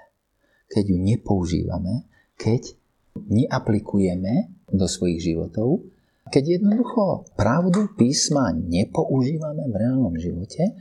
Keď 0.72 0.84
ju 0.88 0.98
nepoužívame, 1.00 2.08
keď 2.40 2.76
neaplikujeme 3.18 4.66
do 4.74 4.86
svojich 4.90 5.34
životov 5.34 5.94
keď 6.34 6.58
jednoducho 6.58 7.30
pravdu 7.38 7.92
písma 7.94 8.56
nepoužívame 8.56 9.70
v 9.70 9.76
reálnom 9.76 10.18
živote, 10.18 10.74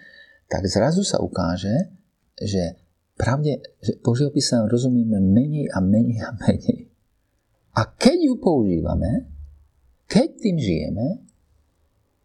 tak 0.47 0.65
zrazu 0.65 1.05
sa 1.05 1.19
ukáže, 1.21 1.93
že 2.41 2.81
pravde, 3.21 3.61
že 3.85 4.01
Božieho 4.01 4.33
písma 4.33 4.65
rozumieme 4.65 5.19
menej 5.19 5.69
a 5.73 5.85
menej 5.85 6.25
a 6.25 6.31
menej. 6.41 6.89
A 7.77 7.85
keď 7.85 8.33
ju 8.33 8.35
používame, 8.41 9.29
keď 10.09 10.29
tým 10.41 10.57
žijeme, 10.61 11.21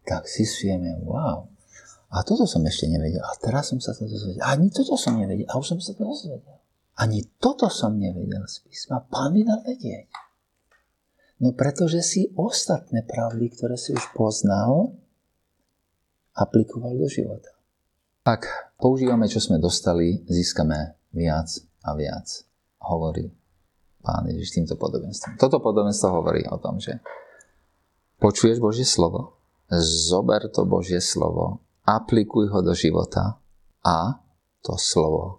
tak 0.04 0.24
si 0.24 0.48
svieme, 0.48 0.96
wow, 1.04 1.48
a 2.08 2.24
toto 2.24 2.48
som 2.48 2.64
ešte 2.64 2.88
nevedel, 2.88 3.20
a 3.20 3.32
teraz 3.36 3.68
som 3.72 3.80
sa 3.80 3.92
to 3.92 4.08
dozvedel, 4.08 4.40
a 4.40 4.56
ani 4.56 4.72
toto 4.72 4.96
som 4.96 5.20
nevedel, 5.20 5.44
a 5.48 5.60
už 5.60 5.76
som 5.76 5.80
sa 5.80 5.92
to 5.92 6.04
dozvedel. 6.04 6.57
Ani 6.98 7.22
toto 7.38 7.70
som 7.70 7.94
nevedel 7.94 8.42
z 8.50 8.66
písma, 8.66 9.06
pán 9.06 9.30
mi 9.30 9.46
dal 9.46 9.62
vedieť. 9.62 10.10
No 11.38 11.54
pretože 11.54 12.02
si 12.02 12.34
ostatné 12.34 13.06
pravdy, 13.06 13.54
ktoré 13.54 13.78
si 13.78 13.94
už 13.94 14.02
poznal, 14.18 14.98
aplikoval 16.34 16.98
do 16.98 17.06
života. 17.06 17.54
Ak 18.26 18.74
používame, 18.74 19.30
čo 19.30 19.38
sme 19.38 19.62
dostali, 19.62 20.26
získame 20.26 20.98
viac 21.14 21.46
a 21.86 21.94
viac, 21.94 22.26
hovorí 22.82 23.30
pán 24.02 24.26
Ježiš 24.26 24.58
týmto 24.58 24.74
podobenstvom. 24.74 25.38
Toto 25.38 25.62
podobenstvo 25.62 26.10
hovorí 26.10 26.42
o 26.50 26.58
tom, 26.58 26.82
že 26.82 26.98
počuješ 28.18 28.58
Božie 28.58 28.86
slovo, 28.86 29.38
zober 29.70 30.50
to 30.50 30.66
Božie 30.66 30.98
slovo, 30.98 31.62
aplikuj 31.86 32.50
ho 32.50 32.60
do 32.60 32.74
života 32.74 33.38
a 33.86 34.18
to 34.66 34.74
slovo, 34.74 35.38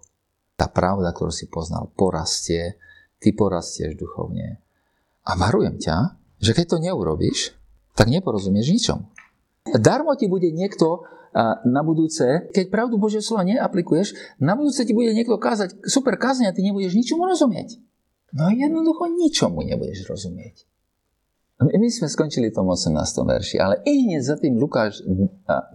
tá 0.60 0.68
pravda, 0.68 1.08
ktorú 1.16 1.32
si 1.32 1.48
poznal, 1.48 1.88
porastie, 1.96 2.76
ty 3.16 3.32
porastieš 3.32 3.96
duchovne 3.96 4.60
a 5.24 5.32
varujem 5.40 5.80
ťa, 5.80 6.20
že 6.36 6.52
keď 6.52 6.76
to 6.76 6.84
neurobíš, 6.84 7.56
tak 7.96 8.12
neporozumieš 8.12 8.68
ničom. 8.68 9.08
Darmo 9.80 10.12
ti 10.20 10.28
bude 10.28 10.52
niekto 10.52 11.08
na 11.64 11.80
budúce, 11.80 12.50
keď 12.52 12.68
pravdu 12.68 13.00
Božie 13.00 13.24
slova 13.24 13.46
neaplikuješ, 13.46 14.36
na 14.42 14.52
budúce 14.52 14.84
ti 14.84 14.92
bude 14.92 15.16
niekto 15.16 15.40
kázať 15.40 15.86
super 15.88 16.20
kázne 16.20 16.50
a 16.50 16.52
ty 16.52 16.60
nebudeš 16.60 16.92
ničomu 16.92 17.24
rozumieť. 17.24 17.80
No 18.36 18.50
jednoducho 18.50 19.08
ničomu 19.08 19.64
nebudeš 19.64 20.04
rozumieť. 20.10 20.68
My 21.60 21.88
sme 21.92 22.08
skončili 22.08 22.48
v 22.50 22.56
tom 22.56 22.72
18. 22.72 22.96
verši, 23.20 23.56
ale 23.60 23.84
i 23.84 24.08
hneď 24.08 24.22
za 24.24 24.36
tým 24.40 24.56
Lukáš 24.56 25.04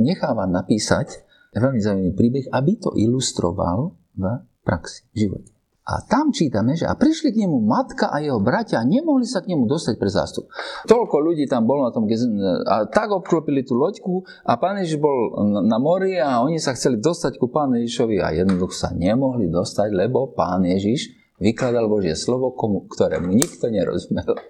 necháva 0.01 0.49
napísať 0.49 1.23
veľmi 1.55 1.79
zaujímavý 1.79 2.13
príbeh, 2.17 2.45
aby 2.51 2.75
to 2.81 2.91
ilustroval 2.97 3.95
v 4.17 4.23
praxi, 4.65 5.05
v 5.13 5.29
živote. 5.29 5.55
A 5.85 6.01
tam 6.01 6.33
čítame, 6.33 6.73
že 6.73 6.89
a 6.89 6.97
prišli 6.97 7.29
k 7.29 7.45
nemu 7.45 7.61
matka 7.61 8.09
a 8.09 8.17
jeho 8.17 8.41
bratia 8.41 8.81
a 8.81 8.89
nemohli 8.89 9.21
sa 9.21 9.45
k 9.45 9.53
nemu 9.53 9.69
dostať 9.69 10.01
pre 10.01 10.09
zástup. 10.09 10.49
Toľko 10.89 11.15
ľudí 11.21 11.45
tam 11.45 11.69
bolo 11.69 11.85
na 11.85 11.93
tom 11.93 12.09
a 12.09 12.89
tak 12.89 13.13
obklopili 13.13 13.61
tú 13.61 13.77
loďku 13.77 14.25
a 14.49 14.57
pán 14.57 14.81
Ježiš 14.81 14.97
bol 14.97 15.45
na 15.45 15.77
mori 15.77 16.17
a 16.17 16.41
oni 16.41 16.57
sa 16.57 16.73
chceli 16.73 16.97
dostať 16.97 17.37
ku 17.37 17.53
pánu 17.53 17.85
Ježišovi 17.85 18.17
a 18.17 18.33
jednoducho 18.33 18.73
sa 18.73 18.89
nemohli 18.97 19.45
dostať, 19.45 19.93
lebo 19.93 20.33
pán 20.33 20.65
Ježiš 20.65 21.13
vykladal 21.37 21.85
Božie 21.85 22.17
slovo, 22.17 22.57
komu, 22.57 22.89
ktorému 22.89 23.29
nikto 23.29 23.69
nerozumel. 23.69 24.41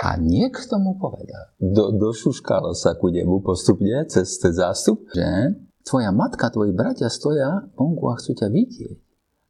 A 0.00 0.16
niekto 0.16 0.80
mu 0.80 0.96
povedal, 0.96 1.52
do, 1.60 1.92
došuškalo 1.92 2.72
sa 2.72 2.96
ku 2.96 3.12
nebu 3.12 3.44
postupne 3.44 4.08
cez 4.08 4.40
ten 4.40 4.56
zástup, 4.56 5.04
že 5.12 5.52
tvoja 5.84 6.16
matka, 6.16 6.48
tvoji 6.48 6.72
bratia 6.72 7.12
stoja 7.12 7.68
vonku 7.76 8.08
a 8.08 8.16
chcú 8.16 8.32
ťa 8.40 8.48
vidieť. 8.48 9.05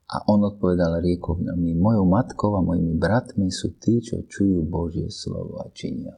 A 0.07 0.23
on 0.31 0.47
odpovedal 0.47 1.03
riekovnami, 1.03 1.75
mojou 1.75 2.07
matkou 2.07 2.55
a 2.55 2.63
mojimi 2.63 2.95
bratmi 2.95 3.51
sú 3.51 3.75
tí, 3.75 3.99
čo 3.99 4.23
čujú 4.23 4.63
Božie 4.63 5.11
slovo 5.11 5.59
a 5.59 5.67
činia. 5.75 6.15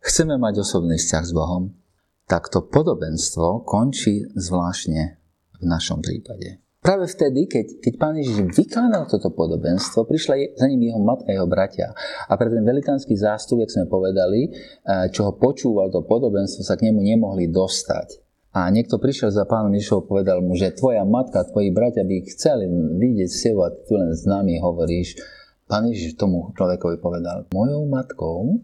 Chceme 0.00 0.40
mať 0.40 0.64
osobný 0.64 0.96
vzťah 0.96 1.24
s 1.24 1.32
Bohom? 1.36 1.76
Tak 2.24 2.48
to 2.48 2.64
podobenstvo 2.64 3.68
končí 3.68 4.24
zvláštne 4.32 5.20
v 5.60 5.64
našom 5.68 6.00
prípade. 6.00 6.64
Práve 6.80 7.10
vtedy, 7.10 7.50
keď, 7.50 7.82
keď 7.82 7.94
pán 7.98 8.14
Ježiš 8.14 8.54
vykladal 8.54 9.10
toto 9.10 9.34
podobenstvo, 9.34 10.06
prišla 10.06 10.54
za 10.54 10.70
ním 10.70 10.86
jeho 10.86 11.02
matka 11.02 11.28
a 11.28 11.36
jeho 11.36 11.50
bratia. 11.50 11.90
A 12.30 12.38
pre 12.38 12.46
ten 12.46 12.62
velikánsky 12.62 13.18
zástup, 13.18 13.58
jak 13.66 13.74
sme 13.74 13.90
povedali, 13.90 14.48
eh, 14.48 15.10
čo 15.10 15.26
ho 15.26 15.32
počúval 15.34 15.90
to 15.90 16.06
podobenstvo, 16.06 16.62
sa 16.62 16.78
k 16.78 16.88
nemu 16.88 17.02
nemohli 17.02 17.50
dostať. 17.50 18.25
A 18.56 18.72
niekto 18.72 18.96
prišiel 18.96 19.28
za 19.28 19.44
pánom 19.44 19.68
Ježišom 19.68 20.00
a 20.00 20.08
povedal 20.08 20.40
mu, 20.40 20.56
že 20.56 20.72
tvoja 20.72 21.04
matka, 21.04 21.44
tvoji 21.44 21.68
bratia 21.76 22.08
by 22.08 22.24
chceli 22.24 22.64
vidieť 22.72 23.28
s 23.28 23.44
a 23.52 23.68
ty 23.68 23.92
len 24.00 24.16
s 24.16 24.24
nami 24.24 24.56
hovoríš. 24.56 25.20
Pán 25.68 25.84
Ježiš 25.92 26.16
tomu 26.16 26.56
človekovi 26.56 26.96
povedal, 26.96 27.44
mojou 27.52 27.84
matkou 27.84 28.56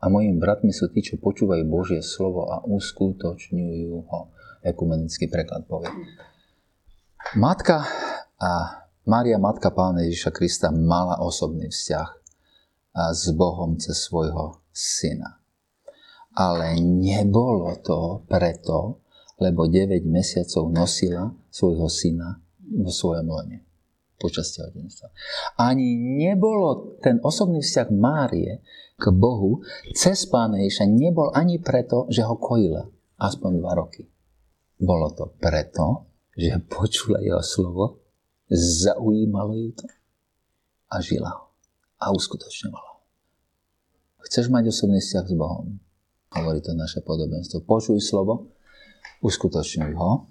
A 0.00 0.08
mojimi 0.08 0.40
bratmi 0.40 0.72
sú 0.72 0.88
tí, 0.88 1.04
čo 1.04 1.20
počúvajú 1.20 1.60
Božie 1.68 2.00
slovo 2.00 2.48
a 2.48 2.64
uskutočňujú 2.64 3.96
ho. 4.08 4.32
Ekumenický 4.64 5.28
preklad 5.28 5.68
povie. 5.68 5.92
Matka 7.36 7.84
a 8.40 8.80
Mária, 9.04 9.36
matka 9.36 9.72
pána 9.72 10.04
Ježiša 10.08 10.32
Krista, 10.32 10.68
mala 10.72 11.20
osobný 11.20 11.68
vzťah 11.68 12.08
s 13.12 13.32
Bohom 13.36 13.76
cez 13.76 13.96
svojho 14.00 14.64
syna. 14.72 15.40
Ale 16.32 16.80
nebolo 16.80 17.76
to 17.84 18.24
preto, 18.24 19.04
lebo 19.40 19.66
9 19.66 20.04
mesiacov 20.04 20.68
nosila 20.68 21.32
svojho 21.48 21.88
syna 21.88 22.38
vo 22.60 22.92
svojom 22.92 23.26
lone 23.26 23.64
počas 24.20 24.52
tehotenstva. 24.52 25.08
Ani 25.56 25.96
nebolo 25.96 27.00
ten 27.00 27.16
osobný 27.24 27.64
vzťah 27.64 27.88
Márie 27.88 28.60
k 29.00 29.04
Bohu 29.08 29.64
cez 29.96 30.28
Pána 30.28 30.60
Ježiša 30.60 30.84
nebol 30.92 31.32
ani 31.32 31.56
preto, 31.56 32.04
že 32.12 32.20
ho 32.20 32.36
kojila 32.36 32.84
aspoň 33.16 33.50
dva 33.64 33.72
roky. 33.80 34.04
Bolo 34.76 35.08
to 35.16 35.32
preto, 35.40 36.12
že 36.36 36.60
počula 36.68 37.24
jeho 37.24 37.40
slovo, 37.40 38.04
zaujímalo 38.52 39.56
ju 39.56 39.72
to 39.72 39.88
a 40.92 41.00
žila 41.00 41.32
ho 41.32 41.44
a 42.00 42.12
uskutočňovala. 42.12 42.92
Chceš 44.24 44.52
mať 44.52 44.68
osobný 44.68 45.00
vzťah 45.00 45.26
s 45.26 45.34
Bohom? 45.36 45.80
Hovorí 46.30 46.60
to 46.60 46.76
naše 46.76 47.02
podobenstvo. 47.02 47.64
Počuj 47.64 47.98
slovo, 48.04 48.52
uskutočňuj 49.20 49.92
ho. 49.96 50.26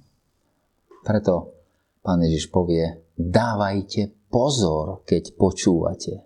Preto 1.06 1.60
Pán 2.00 2.24
Ježiš 2.24 2.48
povie, 2.48 3.12
dávajte 3.20 4.32
pozor, 4.32 5.04
keď 5.04 5.36
počúvate. 5.36 6.26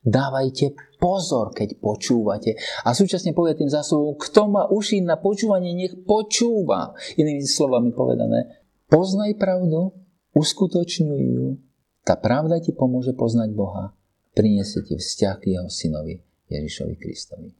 Dávajte 0.00 0.96
pozor, 0.96 1.52
keď 1.52 1.76
počúvate. 1.76 2.56
A 2.86 2.96
súčasne 2.96 3.36
povie 3.36 3.58
tým 3.58 3.68
zásobom, 3.68 4.16
kto 4.16 4.48
má 4.48 4.64
uši 4.70 5.04
na 5.04 5.20
počúvanie, 5.20 5.76
nech 5.76 5.92
počúva. 6.08 6.96
Inými 7.20 7.44
slovami 7.44 7.92
povedané, 7.92 8.64
poznaj 8.88 9.36
pravdu, 9.36 9.92
uskutočňuj 10.32 11.22
ju. 11.36 11.60
Tá 12.06 12.16
pravda 12.16 12.62
ti 12.62 12.72
pomôže 12.72 13.12
poznať 13.12 13.52
Boha. 13.52 13.92
Priniesie 14.32 14.86
ti 14.86 14.96
vzťah 14.96 15.36
k 15.36 15.58
jeho 15.58 15.68
synovi 15.68 16.22
Ježišovi 16.48 16.94
Kristovi. 16.96 17.50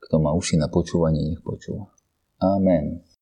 Kto 0.00 0.22
má 0.22 0.32
uši 0.32 0.56
na 0.56 0.70
počúvanie, 0.70 1.34
nech 1.34 1.42
počúva. 1.42 1.92
Amen. 2.40 3.15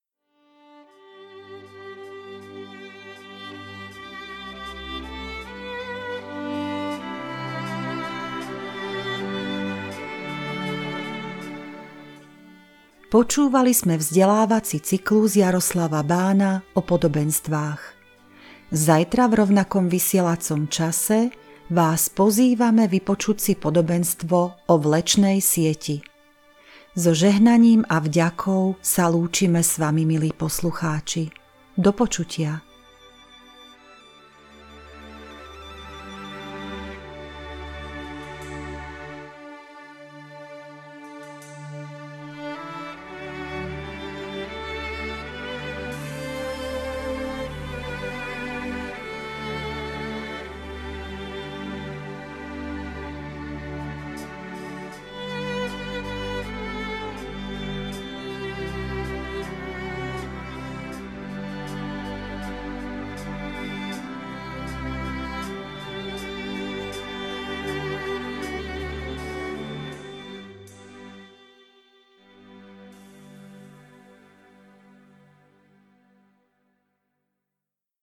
Počúvali 13.15 13.71
sme 13.71 13.95
vzdelávací 13.95 14.83
cyklus 14.83 15.39
Jaroslava 15.39 16.03
Bána 16.03 16.67
o 16.75 16.83
podobenstvách. 16.83 17.79
Zajtra 18.75 19.31
v 19.31 19.39
rovnakom 19.39 19.87
vysielacom 19.87 20.67
čase 20.67 21.31
vás 21.71 22.11
pozývame 22.11 22.91
vypočuť 22.91 23.37
si 23.39 23.53
podobenstvo 23.55 24.67
o 24.67 24.75
vlečnej 24.83 25.39
sieti. 25.39 26.03
So 26.99 27.15
žehnaním 27.15 27.87
a 27.87 28.03
vďakou 28.03 28.83
sa 28.83 29.07
lúčime 29.07 29.63
s 29.63 29.79
vami, 29.79 30.03
milí 30.03 30.35
poslucháči. 30.35 31.31
Do 31.79 31.95
počutia. 31.95 32.67